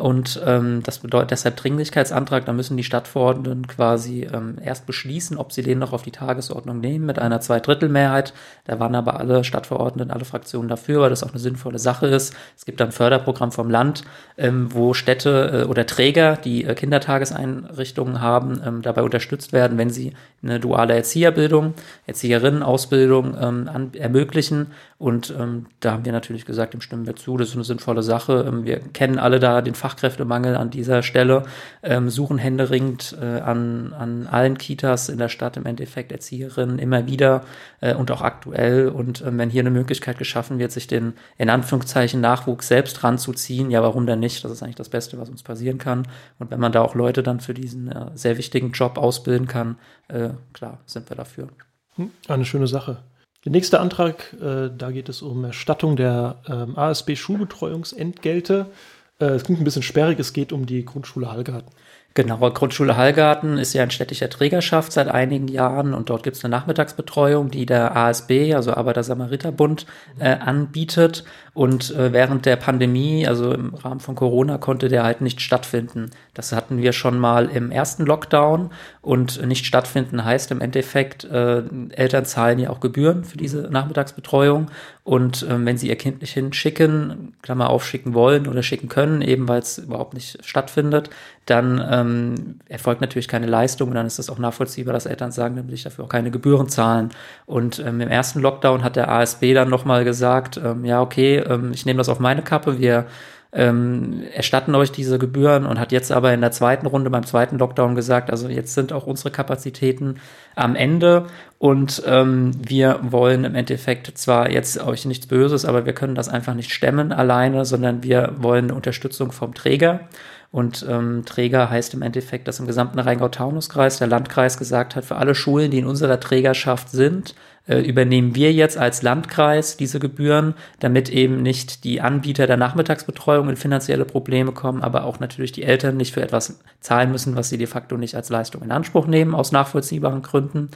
Und 0.00 0.40
ähm, 0.44 0.82
das 0.82 0.98
bedeutet 0.98 1.30
deshalb 1.30 1.56
Dringlichkeitsantrag, 1.56 2.46
da 2.46 2.52
müssen 2.52 2.76
die 2.76 2.84
Stadtverordneten 2.84 3.66
quasi 3.66 4.28
ähm, 4.32 4.56
erst 4.64 4.86
beschließen, 4.86 5.36
ob 5.36 5.52
sie 5.52 5.62
den 5.62 5.78
noch 5.78 5.92
auf 5.92 6.02
die 6.02 6.10
Tagesordnung 6.10 6.80
nehmen 6.80 7.06
mit 7.06 7.18
einer 7.18 7.40
Zweidrittelmehrheit. 7.40 8.32
Da 8.64 8.80
waren 8.80 8.94
aber 8.94 9.20
alle 9.20 9.44
Stadtverordneten, 9.44 10.10
alle 10.10 10.24
Fraktionen 10.24 10.68
dafür, 10.68 11.02
weil 11.02 11.10
das 11.10 11.22
auch 11.22 11.30
eine 11.30 11.38
sinnvolle 11.38 11.78
Sache 11.78 12.06
ist. 12.06 12.34
Es 12.56 12.64
gibt 12.64 12.80
ein 12.80 12.92
Förderprogramm 12.92 13.52
vom 13.52 13.70
Land, 13.70 14.02
ähm, 14.38 14.68
wo 14.72 14.94
Städte 14.94 15.64
äh, 15.64 15.68
oder 15.68 15.86
Träger, 15.86 16.36
die 16.36 16.64
äh, 16.64 16.74
Kindertageseinrichtungen 16.74 18.20
haben, 18.20 18.60
ähm, 18.64 18.82
dabei 18.82 19.02
unterstützt 19.02 19.52
werden, 19.52 19.76
wenn 19.78 19.90
sie 19.90 20.14
eine 20.42 20.58
duale 20.58 20.94
Erzieherbildung, 20.94 21.74
Erzieherinnenausbildung 22.06 23.36
ähm, 23.38 23.70
an, 23.72 23.92
ermöglichen. 23.94 24.68
Und 24.98 25.34
ähm, 25.38 25.66
da 25.80 25.92
haben 25.92 26.04
wir 26.04 26.12
natürlich 26.12 26.46
gesagt, 26.46 26.74
dem 26.74 26.80
stimmen 26.80 27.06
wir 27.06 27.16
zu, 27.16 27.36
das 27.36 27.48
ist 27.48 27.54
eine 27.54 27.64
sinnvolle 27.64 28.02
Sache. 28.02 28.44
Ähm, 28.48 28.64
wir 28.64 28.80
kennen 28.80 29.18
alle 29.18 29.40
da 29.40 29.60
den 29.60 29.74
Fachkräftemangel 29.90 30.56
an 30.56 30.70
dieser 30.70 31.02
Stelle, 31.02 31.44
ähm, 31.82 32.10
suchen 32.10 32.38
händeringend 32.38 33.16
äh, 33.20 33.40
an, 33.40 33.92
an 33.92 34.26
allen 34.26 34.56
Kitas 34.56 35.08
in 35.08 35.18
der 35.18 35.28
Stadt 35.28 35.56
im 35.56 35.66
Endeffekt 35.66 36.12
Erzieherinnen 36.12 36.78
immer 36.78 37.06
wieder 37.06 37.42
äh, 37.80 37.94
und 37.94 38.10
auch 38.10 38.22
aktuell. 38.22 38.88
Und 38.88 39.22
ähm, 39.22 39.38
wenn 39.38 39.50
hier 39.50 39.62
eine 39.62 39.70
Möglichkeit 39.70 40.18
geschaffen 40.18 40.58
wird, 40.58 40.72
sich 40.72 40.86
den 40.86 41.14
in 41.38 41.50
Anführungszeichen 41.50 42.20
Nachwuchs 42.20 42.68
selbst 42.68 43.02
ranzuziehen, 43.02 43.70
ja, 43.70 43.82
warum 43.82 44.06
denn 44.06 44.20
nicht? 44.20 44.44
Das 44.44 44.52
ist 44.52 44.62
eigentlich 44.62 44.76
das 44.76 44.88
Beste, 44.88 45.18
was 45.18 45.28
uns 45.28 45.42
passieren 45.42 45.78
kann. 45.78 46.06
Und 46.38 46.50
wenn 46.50 46.60
man 46.60 46.72
da 46.72 46.82
auch 46.82 46.94
Leute 46.94 47.22
dann 47.22 47.40
für 47.40 47.54
diesen 47.54 47.90
äh, 47.90 48.10
sehr 48.14 48.38
wichtigen 48.38 48.70
Job 48.70 48.96
ausbilden 48.96 49.48
kann, 49.48 49.76
äh, 50.08 50.30
klar, 50.52 50.78
sind 50.86 51.10
wir 51.10 51.16
dafür. 51.16 51.48
Hm, 51.96 52.10
eine 52.28 52.44
schöne 52.44 52.68
Sache. 52.68 52.98
Der 53.44 53.52
nächste 53.52 53.80
Antrag, 53.80 54.34
äh, 54.34 54.68
da 54.76 54.90
geht 54.90 55.08
es 55.08 55.22
um 55.22 55.44
Erstattung 55.44 55.96
der 55.96 56.42
ähm, 56.46 56.76
ASB-Schulbetreuungsentgelte. 56.76 58.66
Äh, 58.68 58.99
es 59.26 59.44
klingt 59.44 59.60
ein 59.60 59.64
bisschen 59.64 59.82
sperrig, 59.82 60.18
es 60.18 60.32
geht 60.32 60.52
um 60.52 60.66
die 60.66 60.84
Grundschule 60.84 61.30
Hallgarten. 61.30 61.70
Genau, 62.14 62.38
Grundschule 62.50 62.96
Hallgarten 62.96 63.56
ist 63.56 63.72
ja 63.72 63.84
ein 63.84 63.92
städtischer 63.92 64.28
Trägerschaft 64.28 64.90
seit 64.90 65.06
einigen 65.06 65.46
Jahren 65.46 65.94
und 65.94 66.10
dort 66.10 66.24
gibt 66.24 66.36
es 66.36 66.44
eine 66.44 66.50
Nachmittagsbetreuung, 66.50 67.52
die 67.52 67.66
der 67.66 67.96
ASB, 67.96 68.52
also 68.52 68.74
Arbeiter-Samariter-Bund, 68.74 69.86
äh, 70.18 70.30
anbietet. 70.30 71.24
Und 71.54 71.94
äh, 71.94 72.12
während 72.12 72.46
der 72.46 72.56
Pandemie, 72.56 73.28
also 73.28 73.52
im 73.52 73.74
Rahmen 73.74 74.00
von 74.00 74.16
Corona, 74.16 74.58
konnte 74.58 74.88
der 74.88 75.04
halt 75.04 75.20
nicht 75.20 75.40
stattfinden. 75.40 76.10
Das 76.34 76.50
hatten 76.50 76.78
wir 76.78 76.92
schon 76.92 77.16
mal 77.16 77.48
im 77.48 77.70
ersten 77.70 78.04
Lockdown 78.04 78.70
und 79.02 79.46
nicht 79.46 79.64
stattfinden 79.64 80.24
heißt 80.24 80.50
im 80.50 80.60
Endeffekt, 80.60 81.24
äh, 81.24 81.62
Eltern 81.90 82.24
zahlen 82.24 82.58
ja 82.58 82.70
auch 82.70 82.80
Gebühren 82.80 83.22
für 83.22 83.38
diese 83.38 83.68
Nachmittagsbetreuung 83.70 84.68
und 85.02 85.46
ähm, 85.48 85.64
wenn 85.64 85.78
sie 85.78 85.88
ihr 85.88 85.96
Kind 85.96 86.20
nicht 86.20 86.34
hinschicken, 86.34 87.34
Klammer 87.42 87.70
aufschicken 87.70 88.12
wollen 88.12 88.46
oder 88.46 88.62
schicken 88.62 88.88
können, 88.88 89.22
eben 89.22 89.48
weil 89.48 89.60
es 89.60 89.78
überhaupt 89.78 90.14
nicht 90.14 90.44
stattfindet, 90.44 91.10
dann 91.46 91.82
ähm, 91.90 92.60
erfolgt 92.68 93.00
natürlich 93.00 93.26
keine 93.26 93.46
Leistung 93.46 93.88
und 93.88 93.94
dann 93.94 94.06
ist 94.06 94.18
das 94.18 94.28
auch 94.28 94.38
nachvollziehbar, 94.38 94.92
dass 94.92 95.06
Eltern 95.06 95.32
sagen, 95.32 95.56
dann 95.56 95.68
will 95.68 95.74
ich 95.74 95.84
dafür 95.84 96.04
auch 96.04 96.08
keine 96.10 96.30
Gebühren 96.30 96.68
zahlen. 96.68 97.10
Und 97.46 97.78
ähm, 97.78 98.00
im 98.00 98.08
ersten 98.08 98.40
Lockdown 98.40 98.84
hat 98.84 98.96
der 98.96 99.10
ASB 99.10 99.54
dann 99.54 99.70
nochmal 99.70 100.04
gesagt, 100.04 100.60
ähm, 100.62 100.84
ja, 100.84 101.00
okay, 101.00 101.38
ähm, 101.38 101.72
ich 101.72 101.86
nehme 101.86 101.98
das 101.98 102.10
auf 102.10 102.20
meine 102.20 102.42
Kappe, 102.42 102.78
wir 102.78 103.06
ähm, 103.52 104.22
erstatten 104.32 104.74
euch 104.74 104.92
diese 104.92 105.18
Gebühren 105.18 105.66
und 105.66 105.80
hat 105.80 105.92
jetzt 105.92 106.12
aber 106.12 106.32
in 106.32 106.40
der 106.40 106.52
zweiten 106.52 106.86
Runde 106.86 107.10
beim 107.10 107.26
zweiten 107.26 107.58
Lockdown 107.58 107.96
gesagt, 107.96 108.30
also 108.30 108.48
jetzt 108.48 108.74
sind 108.74 108.92
auch 108.92 109.06
unsere 109.06 109.32
Kapazitäten 109.32 110.20
am 110.56 110.76
Ende 110.76 111.26
und 111.60 112.02
ähm, 112.06 112.52
wir 112.58 113.00
wollen 113.02 113.44
im 113.44 113.54
Endeffekt 113.54 114.16
zwar 114.16 114.50
jetzt 114.50 114.82
euch 114.82 115.04
nichts 115.04 115.26
Böses, 115.26 115.66
aber 115.66 115.84
wir 115.84 115.92
können 115.92 116.14
das 116.14 116.30
einfach 116.30 116.54
nicht 116.54 116.72
stemmen 116.72 117.12
alleine, 117.12 117.66
sondern 117.66 118.02
wir 118.02 118.32
wollen 118.38 118.70
Unterstützung 118.70 119.30
vom 119.30 119.52
Träger. 119.52 120.08
Und 120.52 120.86
ähm, 120.88 121.24
Träger 121.26 121.68
heißt 121.68 121.92
im 121.92 122.00
Endeffekt, 122.00 122.48
dass 122.48 122.60
im 122.60 122.66
gesamten 122.66 122.98
Rheingau-Taunus-Kreis 122.98 123.98
der 123.98 124.08
Landkreis 124.08 124.56
gesagt 124.56 124.96
hat, 124.96 125.04
für 125.04 125.16
alle 125.16 125.34
Schulen, 125.34 125.70
die 125.70 125.78
in 125.78 125.86
unserer 125.86 126.18
Trägerschaft 126.18 126.88
sind, 126.88 127.34
äh, 127.68 127.78
übernehmen 127.80 128.34
wir 128.34 128.52
jetzt 128.52 128.78
als 128.78 129.02
Landkreis 129.02 129.76
diese 129.76 130.00
Gebühren, 130.00 130.54
damit 130.80 131.10
eben 131.10 131.42
nicht 131.42 131.84
die 131.84 132.00
Anbieter 132.00 132.46
der 132.46 132.56
Nachmittagsbetreuung 132.56 133.50
in 133.50 133.56
finanzielle 133.56 134.06
Probleme 134.06 134.52
kommen, 134.52 134.82
aber 134.82 135.04
auch 135.04 135.20
natürlich 135.20 135.52
die 135.52 135.62
Eltern 135.62 135.98
nicht 135.98 136.14
für 136.14 136.22
etwas 136.22 136.58
zahlen 136.80 137.12
müssen, 137.12 137.36
was 137.36 137.50
sie 137.50 137.58
de 137.58 137.66
facto 137.66 137.98
nicht 137.98 138.14
als 138.14 138.30
Leistung 138.30 138.62
in 138.62 138.72
Anspruch 138.72 139.06
nehmen, 139.06 139.34
aus 139.34 139.52
nachvollziehbaren 139.52 140.22
Gründen. 140.22 140.39
Gründen. 140.48 140.70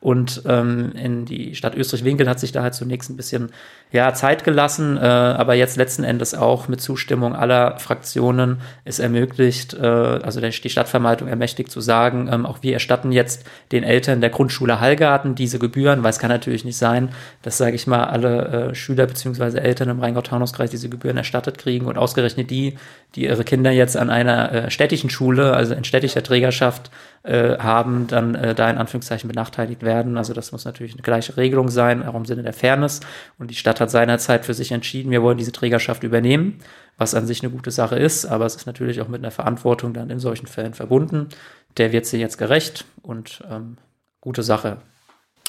Und 0.00 0.44
ähm, 0.46 0.92
in 0.94 1.26
die 1.26 1.54
Stadt 1.54 1.74
Österreich-Winkel 1.76 2.26
hat 2.26 2.40
sich 2.40 2.52
da 2.52 2.62
halt 2.62 2.74
zunächst 2.74 3.10
ein 3.10 3.18
bisschen 3.18 3.50
ja, 3.92 4.14
Zeit 4.14 4.44
gelassen, 4.44 4.96
äh, 4.96 5.00
aber 5.00 5.54
jetzt 5.54 5.76
letzten 5.76 6.04
Endes 6.04 6.34
auch 6.34 6.68
mit 6.68 6.80
Zustimmung 6.80 7.34
aller 7.34 7.78
Fraktionen 7.78 8.62
ist 8.86 8.98
ermöglicht, 8.98 9.74
äh, 9.74 9.86
also 9.86 10.40
die 10.40 10.70
Stadtverwaltung 10.70 11.28
ermächtigt 11.28 11.70
zu 11.70 11.82
sagen, 11.82 12.30
ähm, 12.32 12.46
auch 12.46 12.62
wir 12.62 12.72
erstatten 12.72 13.12
jetzt 13.12 13.44
den 13.72 13.84
Eltern 13.84 14.22
der 14.22 14.30
Grundschule 14.30 14.80
Hallgarten 14.80 15.34
diese 15.34 15.58
Gebühren, 15.58 16.02
weil 16.02 16.10
es 16.10 16.18
kann 16.18 16.30
natürlich 16.30 16.64
nicht 16.64 16.78
sein, 16.78 17.10
dass, 17.42 17.58
sage 17.58 17.76
ich 17.76 17.86
mal, 17.86 18.04
alle 18.04 18.70
äh, 18.70 18.74
Schüler 18.74 19.06
beziehungsweise 19.06 19.60
Eltern 19.60 19.90
im 19.90 20.00
Rheingau-Taunus-Kreis 20.00 20.70
diese 20.70 20.88
Gebühren 20.88 21.18
erstattet 21.18 21.58
kriegen 21.58 21.84
und 21.84 21.98
ausgerechnet 21.98 22.50
die, 22.50 22.78
die 23.16 23.24
ihre 23.24 23.44
Kinder 23.44 23.70
jetzt 23.70 23.98
an 23.98 24.08
einer 24.08 24.52
äh, 24.52 24.70
städtischen 24.70 25.10
Schule, 25.10 25.52
also 25.52 25.74
in 25.74 25.84
städtischer 25.84 26.22
Trägerschaft 26.22 26.90
äh, 27.22 27.58
haben, 27.58 28.06
dann 28.06 28.34
äh, 28.34 28.54
da 28.54 28.70
in 28.70 28.78
Anführungszeichen 28.78 29.28
benachteiligt 29.28 29.82
werden. 29.82 29.89
Also 30.16 30.32
das 30.32 30.52
muss 30.52 30.64
natürlich 30.64 30.92
eine 30.92 31.02
gleiche 31.02 31.36
Regelung 31.36 31.68
sein, 31.68 32.04
auch 32.04 32.14
im 32.14 32.24
Sinne 32.24 32.42
der 32.42 32.52
Fairness. 32.52 33.00
Und 33.38 33.50
die 33.50 33.54
Stadt 33.54 33.80
hat 33.80 33.90
seinerzeit 33.90 34.44
für 34.44 34.54
sich 34.54 34.72
entschieden, 34.72 35.10
wir 35.10 35.22
wollen 35.22 35.38
diese 35.38 35.52
Trägerschaft 35.52 36.02
übernehmen, 36.02 36.58
was 36.96 37.14
an 37.14 37.26
sich 37.26 37.42
eine 37.42 37.50
gute 37.50 37.70
Sache 37.70 37.96
ist, 37.96 38.26
aber 38.26 38.46
es 38.46 38.56
ist 38.56 38.66
natürlich 38.66 39.00
auch 39.00 39.08
mit 39.08 39.20
einer 39.20 39.30
Verantwortung 39.30 39.92
dann 39.92 40.10
in 40.10 40.20
solchen 40.20 40.46
Fällen 40.46 40.74
verbunden. 40.74 41.28
Der 41.76 41.92
wird 41.92 42.06
sie 42.06 42.18
jetzt 42.18 42.38
gerecht 42.38 42.84
und 43.02 43.42
ähm, 43.50 43.76
gute 44.20 44.42
Sache 44.42 44.68
im 44.68 44.76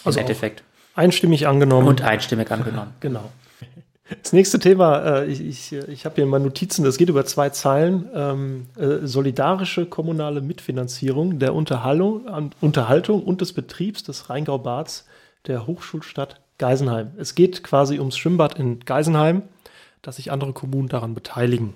also 0.05 0.19
Endeffekt. 0.19 0.63
Einstimmig 0.95 1.47
angenommen. 1.47 1.87
Und 1.87 2.01
einstimmig 2.01 2.51
angenommen. 2.51 2.93
genau. 2.99 3.31
Das 4.21 4.33
nächste 4.33 4.59
Thema, 4.59 5.19
äh, 5.19 5.25
ich, 5.25 5.41
ich, 5.41 5.73
ich 5.73 6.05
habe 6.05 6.15
hier 6.15 6.25
mal 6.25 6.39
Notizen, 6.39 6.83
das 6.83 6.97
geht 6.97 7.09
über 7.09 7.25
zwei 7.25 7.49
Zeilen. 7.49 8.09
Ähm, 8.13 8.67
äh, 8.77 9.05
solidarische 9.07 9.85
kommunale 9.85 10.41
Mitfinanzierung 10.41 11.39
der 11.39 11.53
Unterhaltung, 11.53 12.51
Unterhaltung 12.59 13.23
und 13.23 13.41
des 13.41 13.53
Betriebs 13.53 14.03
des 14.03 14.29
Rheingau-Bads 14.29 15.05
der 15.47 15.67
Hochschulstadt 15.67 16.41
Geisenheim. 16.57 17.11
Es 17.17 17.35
geht 17.35 17.63
quasi 17.63 17.99
ums 17.99 18.17
Schwimmbad 18.17 18.59
in 18.59 18.81
Geisenheim, 18.81 19.43
dass 20.01 20.17
sich 20.17 20.31
andere 20.31 20.53
Kommunen 20.53 20.89
daran 20.89 21.15
beteiligen. 21.15 21.75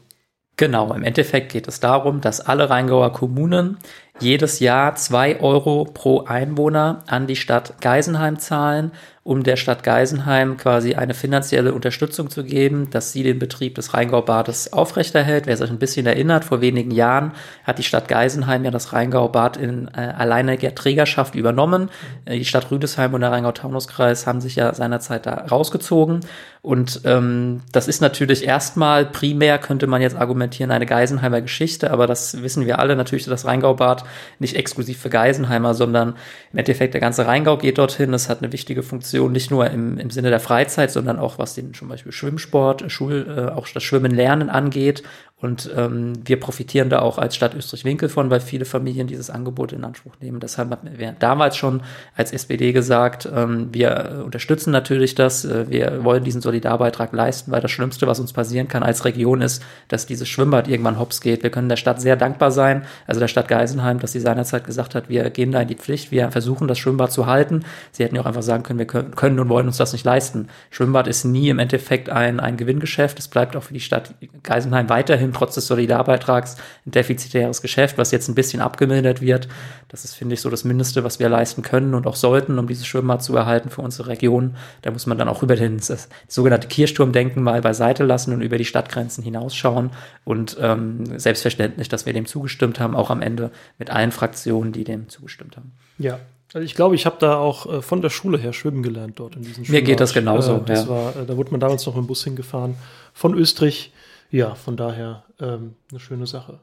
Genau, 0.57 0.93
im 0.93 1.03
Endeffekt 1.03 1.51
geht 1.51 1.67
es 1.67 1.79
darum, 1.81 2.21
dass 2.21 2.39
alle 2.39 2.69
Rheingauer 2.69 3.11
Kommunen 3.11 3.77
jedes 4.19 4.59
Jahr 4.59 4.95
zwei 4.95 5.39
Euro 5.39 5.85
pro 5.85 6.23
Einwohner 6.25 7.03
an 7.07 7.27
die 7.27 7.35
Stadt 7.35 7.81
Geisenheim 7.81 8.39
zahlen 8.39 8.91
um 9.25 9.41
der 9.41 9.55
Stadt 9.55 9.81
Geisenheim 9.81 10.55
quasi 10.55 10.93
eine 10.93 11.15
finanzielle 11.15 11.73
Unterstützung 11.73 12.29
zu 12.29 12.43
geben, 12.43 12.91
dass 12.91 13.11
sie 13.11 13.23
den 13.23 13.39
Betrieb 13.39 13.73
des 13.73 13.95
Rheingaubades 13.95 14.71
aufrechterhält. 14.71 15.47
Wer 15.47 15.57
sich 15.57 15.67
ein 15.71 15.79
bisschen 15.79 16.05
erinnert, 16.05 16.45
vor 16.45 16.61
wenigen 16.61 16.91
Jahren 16.91 17.31
hat 17.63 17.79
die 17.79 17.83
Stadt 17.83 18.07
Geisenheim 18.07 18.63
ja 18.63 18.69
das 18.69 18.93
Rheingaubad 18.93 19.57
in 19.57 19.87
äh, 19.97 19.99
alleiniger 19.99 20.75
Trägerschaft 20.75 21.33
übernommen. 21.33 21.89
Äh, 22.25 22.37
die 22.37 22.45
Stadt 22.45 22.69
Rüdesheim 22.69 23.15
und 23.15 23.21
der 23.21 23.31
Rheingau-Taunus-Kreis 23.31 24.27
haben 24.27 24.41
sich 24.41 24.57
ja 24.57 24.75
seinerzeit 24.75 25.25
da 25.25 25.33
rausgezogen. 25.49 26.19
Und 26.61 27.01
ähm, 27.05 27.63
das 27.71 27.87
ist 27.87 28.01
natürlich 28.01 28.45
erstmal 28.45 29.07
primär, 29.07 29.57
könnte 29.57 29.87
man 29.87 30.03
jetzt 30.03 30.15
argumentieren, 30.15 30.69
eine 30.69 30.85
Geisenheimer 30.85 31.41
Geschichte, 31.41 31.89
aber 31.89 32.05
das 32.05 32.43
wissen 32.43 32.67
wir 32.67 32.77
alle 32.77 32.95
natürlich, 32.95 33.25
das 33.25 33.45
Rheingaubad 33.45 34.04
nicht 34.39 34.55
exklusiv 34.55 34.99
für 34.99 35.09
Geisenheimer, 35.09 35.73
sondern 35.73 36.15
im 36.51 36.59
Endeffekt 36.59 36.93
der 36.93 37.01
ganze 37.01 37.27
Rheingau 37.27 37.57
geht 37.57 37.77
dorthin. 37.77 38.13
Es 38.13 38.29
hat 38.29 38.41
eine 38.41 38.51
wichtige 38.51 38.83
Funktion 38.83 39.31
nicht 39.31 39.51
nur 39.51 39.69
im, 39.69 39.97
im 39.97 40.09
Sinne 40.09 40.29
der 40.29 40.39
Freizeit, 40.39 40.91
sondern 40.91 41.19
auch 41.19 41.37
was 41.37 41.55
den 41.55 41.73
zum 41.73 41.87
Beispiel 41.87 42.11
Schwimmsport, 42.11 42.91
Schul, 42.91 43.25
äh, 43.27 43.51
auch 43.51 43.67
das 43.67 43.83
Schwimmen 43.83 44.11
lernen 44.11 44.49
angeht. 44.49 45.03
Und 45.37 45.69
ähm, 45.75 46.13
wir 46.25 46.39
profitieren 46.39 46.89
da 46.89 46.99
auch 46.99 47.17
als 47.17 47.35
Stadt 47.35 47.53
Österreich-Winkel 47.53 48.07
von, 48.07 48.29
weil 48.29 48.39
viele 48.39 48.63
Familien 48.63 49.05
dieses 49.05 49.29
Angebot 49.29 49.73
in 49.73 49.83
Anspruch 49.83 50.13
nehmen. 50.21 50.39
Deshalb 50.39 50.71
haben 50.71 50.89
wir 50.97 51.11
damals 51.19 51.57
schon 51.57 51.81
als 52.15 52.31
SPD 52.31 52.71
gesagt, 52.71 53.29
ähm, 53.31 53.67
wir 53.73 54.23
unterstützen 54.23 54.71
natürlich 54.71 55.13
das, 55.13 55.43
äh, 55.43 55.69
wir 55.69 56.05
wollen 56.05 56.23
diesen 56.23 56.41
Solidarbeitrag 56.41 57.11
leisten, 57.11 57.51
weil 57.51 57.59
das 57.59 57.69
Schlimmste, 57.69 58.07
was 58.07 58.21
uns 58.21 58.31
passieren 58.31 58.69
kann 58.69 58.81
als 58.81 59.03
Region 59.03 59.41
ist, 59.41 59.61
dass 59.89 60.05
dieses 60.05 60.29
Schwimmbad 60.29 60.69
irgendwann 60.69 60.97
hops 60.97 61.19
geht. 61.19 61.43
Wir 61.43 61.51
können 61.51 61.67
der 61.67 61.75
Stadt 61.75 61.99
sehr 61.99 62.15
dankbar 62.15 62.51
sein, 62.51 62.85
also 63.05 63.19
der 63.19 63.27
Stadt 63.27 63.49
Geisenheim, 63.49 63.94
dass 63.99 64.11
sie 64.11 64.19
seinerzeit 64.19 64.65
gesagt 64.65 64.95
hat, 64.95 65.09
wir 65.09 65.29
gehen 65.29 65.51
da 65.51 65.61
in 65.61 65.67
die 65.67 65.75
Pflicht, 65.75 66.11
wir 66.11 66.31
versuchen 66.31 66.67
das 66.67 66.79
Schwimmbad 66.79 67.11
zu 67.11 67.25
halten. 67.25 67.65
Sie 67.91 68.03
hätten 68.03 68.15
ja 68.15 68.21
auch 68.21 68.25
einfach 68.25 68.43
sagen 68.43 68.63
können, 68.63 68.79
wir 68.79 68.85
können 68.85 69.39
und 69.39 69.49
wollen 69.49 69.67
uns 69.67 69.77
das 69.77 69.93
nicht 69.93 70.05
leisten. 70.05 70.47
Schwimmbad 70.69 71.07
ist 71.07 71.25
nie 71.25 71.49
im 71.49 71.59
Endeffekt 71.59 72.09
ein, 72.09 72.39
ein 72.39 72.57
Gewinngeschäft. 72.57 73.19
Es 73.19 73.27
bleibt 73.27 73.55
auch 73.55 73.63
für 73.63 73.73
die 73.73 73.79
Stadt 73.79 74.15
Geisenheim 74.43 74.89
weiterhin 74.89 75.33
trotz 75.33 75.55
des 75.55 75.67
Solidarbeitrags 75.67 76.57
ein 76.85 76.91
defizitäres 76.91 77.61
Geschäft, 77.61 77.97
was 77.97 78.11
jetzt 78.11 78.27
ein 78.27 78.35
bisschen 78.35 78.61
abgemildert 78.61 79.21
wird. 79.21 79.47
Das 79.87 80.03
ist, 80.03 80.15
finde 80.15 80.33
ich, 80.33 80.41
so 80.41 80.49
das 80.49 80.63
Mindeste, 80.63 81.03
was 81.03 81.19
wir 81.19 81.29
leisten 81.29 81.61
können 81.61 81.93
und 81.93 82.07
auch 82.07 82.15
sollten, 82.15 82.59
um 82.59 82.67
dieses 82.67 82.85
Schwimmbad 82.87 83.23
zu 83.23 83.35
erhalten 83.35 83.69
für 83.69 83.81
unsere 83.81 84.09
Region. 84.09 84.55
Da 84.81 84.91
muss 84.91 85.05
man 85.05 85.17
dann 85.17 85.27
auch 85.27 85.43
über 85.43 85.55
den 85.55 85.77
das 85.77 86.09
sogenannte 86.27 86.67
Kirchturmdenken 86.67 87.41
mal 87.41 87.61
beiseite 87.61 88.03
lassen 88.03 88.33
und 88.33 88.41
über 88.41 88.57
die 88.57 88.65
Stadtgrenzen 88.65 89.23
hinausschauen. 89.23 89.91
Und 90.23 90.57
ähm, 90.59 91.17
selbstverständlich, 91.19 91.89
dass 91.89 92.05
wir 92.05 92.13
dem 92.13 92.25
zugestimmt 92.25 92.79
haben, 92.79 92.95
auch 92.95 93.09
am 93.09 93.21
Ende 93.21 93.51
mit 93.77 93.84
allen 93.89 94.11
Fraktionen, 94.11 94.71
die 94.71 94.83
dem 94.83 95.09
zugestimmt 95.09 95.57
haben. 95.57 95.73
Ja, 95.97 96.19
also 96.53 96.63
ich 96.63 96.75
glaube, 96.75 96.95
ich 96.95 97.05
habe 97.05 97.17
da 97.19 97.37
auch 97.37 97.65
äh, 97.65 97.81
von 97.81 98.01
der 98.01 98.09
Schule 98.09 98.37
her 98.37 98.53
schwimmen 98.53 98.83
gelernt 98.83 99.19
dort 99.19 99.35
in 99.35 99.43
diesem 99.43 99.65
Mir 99.69 99.81
geht 99.81 99.99
das 99.99 100.13
genauso. 100.13 100.57
Äh, 100.57 100.65
das 100.65 100.83
ja. 100.83 100.89
war, 100.89 101.15
äh, 101.15 101.25
da 101.25 101.35
wurde 101.35 101.51
man 101.51 101.59
damals 101.59 101.85
noch 101.85 101.95
mit 101.95 102.03
dem 102.03 102.07
Bus 102.07 102.23
hingefahren 102.23 102.75
von 103.13 103.33
Österreich 103.33 103.91
ja, 104.31 104.55
von 104.55 104.75
daher 104.75 105.23
ähm, 105.39 105.75
eine 105.89 105.99
schöne 105.99 106.27
Sache. 106.27 106.59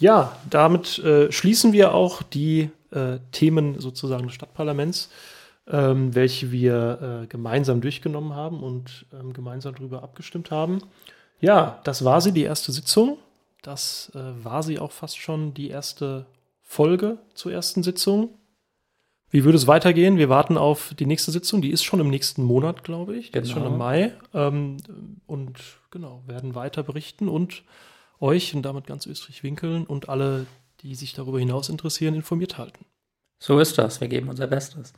Ja, 0.00 0.36
damit 0.48 0.98
äh, 0.98 1.30
schließen 1.30 1.72
wir 1.72 1.94
auch 1.94 2.22
die 2.22 2.70
äh, 2.90 3.18
Themen 3.30 3.78
sozusagen 3.80 4.26
des 4.26 4.34
Stadtparlaments, 4.34 5.10
ähm, 5.68 6.14
welche 6.14 6.50
wir 6.50 7.22
äh, 7.22 7.26
gemeinsam 7.26 7.80
durchgenommen 7.80 8.34
haben 8.34 8.62
und 8.62 9.06
ähm, 9.12 9.32
gemeinsam 9.32 9.74
darüber 9.74 10.02
abgestimmt 10.02 10.50
haben. 10.50 10.82
Ja, 11.40 11.80
das 11.84 12.04
war 12.04 12.20
sie, 12.20 12.32
die 12.32 12.42
erste 12.42 12.72
Sitzung. 12.72 13.18
Das 13.62 14.10
äh, 14.14 14.44
war 14.44 14.62
sie 14.62 14.78
auch 14.78 14.92
fast 14.92 15.18
schon 15.18 15.54
die 15.54 15.70
erste 15.70 16.26
Folge 16.62 17.18
zur 17.34 17.52
ersten 17.52 17.82
Sitzung. 17.82 18.30
Wie 19.30 19.44
würde 19.44 19.56
es 19.56 19.66
weitergehen? 19.66 20.18
Wir 20.18 20.28
warten 20.28 20.58
auf 20.58 20.94
die 20.98 21.06
nächste 21.06 21.30
Sitzung. 21.30 21.62
Die 21.62 21.70
ist 21.70 21.84
schon 21.84 22.00
im 22.00 22.10
nächsten 22.10 22.42
Monat, 22.42 22.84
glaube 22.84 23.16
ich. 23.16 23.26
Die 23.26 23.32
genau. 23.32 23.44
ist 23.44 23.50
schon 23.50 23.62
im 23.62 23.72
genau. 23.72 23.78
Mai. 23.78 24.12
Ähm, 24.34 24.76
und 25.26 25.58
genau, 25.90 26.22
werden 26.26 26.54
weiter 26.54 26.82
berichten 26.82 27.28
und 27.28 27.62
euch 28.20 28.54
und 28.54 28.62
damit 28.62 28.86
ganz 28.86 29.06
Österreich 29.06 29.42
winkeln 29.42 29.86
und 29.86 30.08
alle, 30.08 30.46
die 30.82 30.94
sich 30.94 31.14
darüber 31.14 31.38
hinaus 31.38 31.70
interessieren, 31.70 32.14
informiert 32.14 32.58
halten. 32.58 32.84
So 33.38 33.58
ist 33.58 33.78
das. 33.78 34.00
Wir 34.00 34.08
geben 34.08 34.28
unser 34.28 34.46
Bestes. 34.46 34.92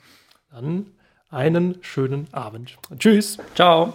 Dann 0.51 0.87
einen 1.31 1.79
schönen 1.83 2.27
Abend. 2.33 2.77
Tschüss. 2.99 3.39
Ciao. 3.55 3.95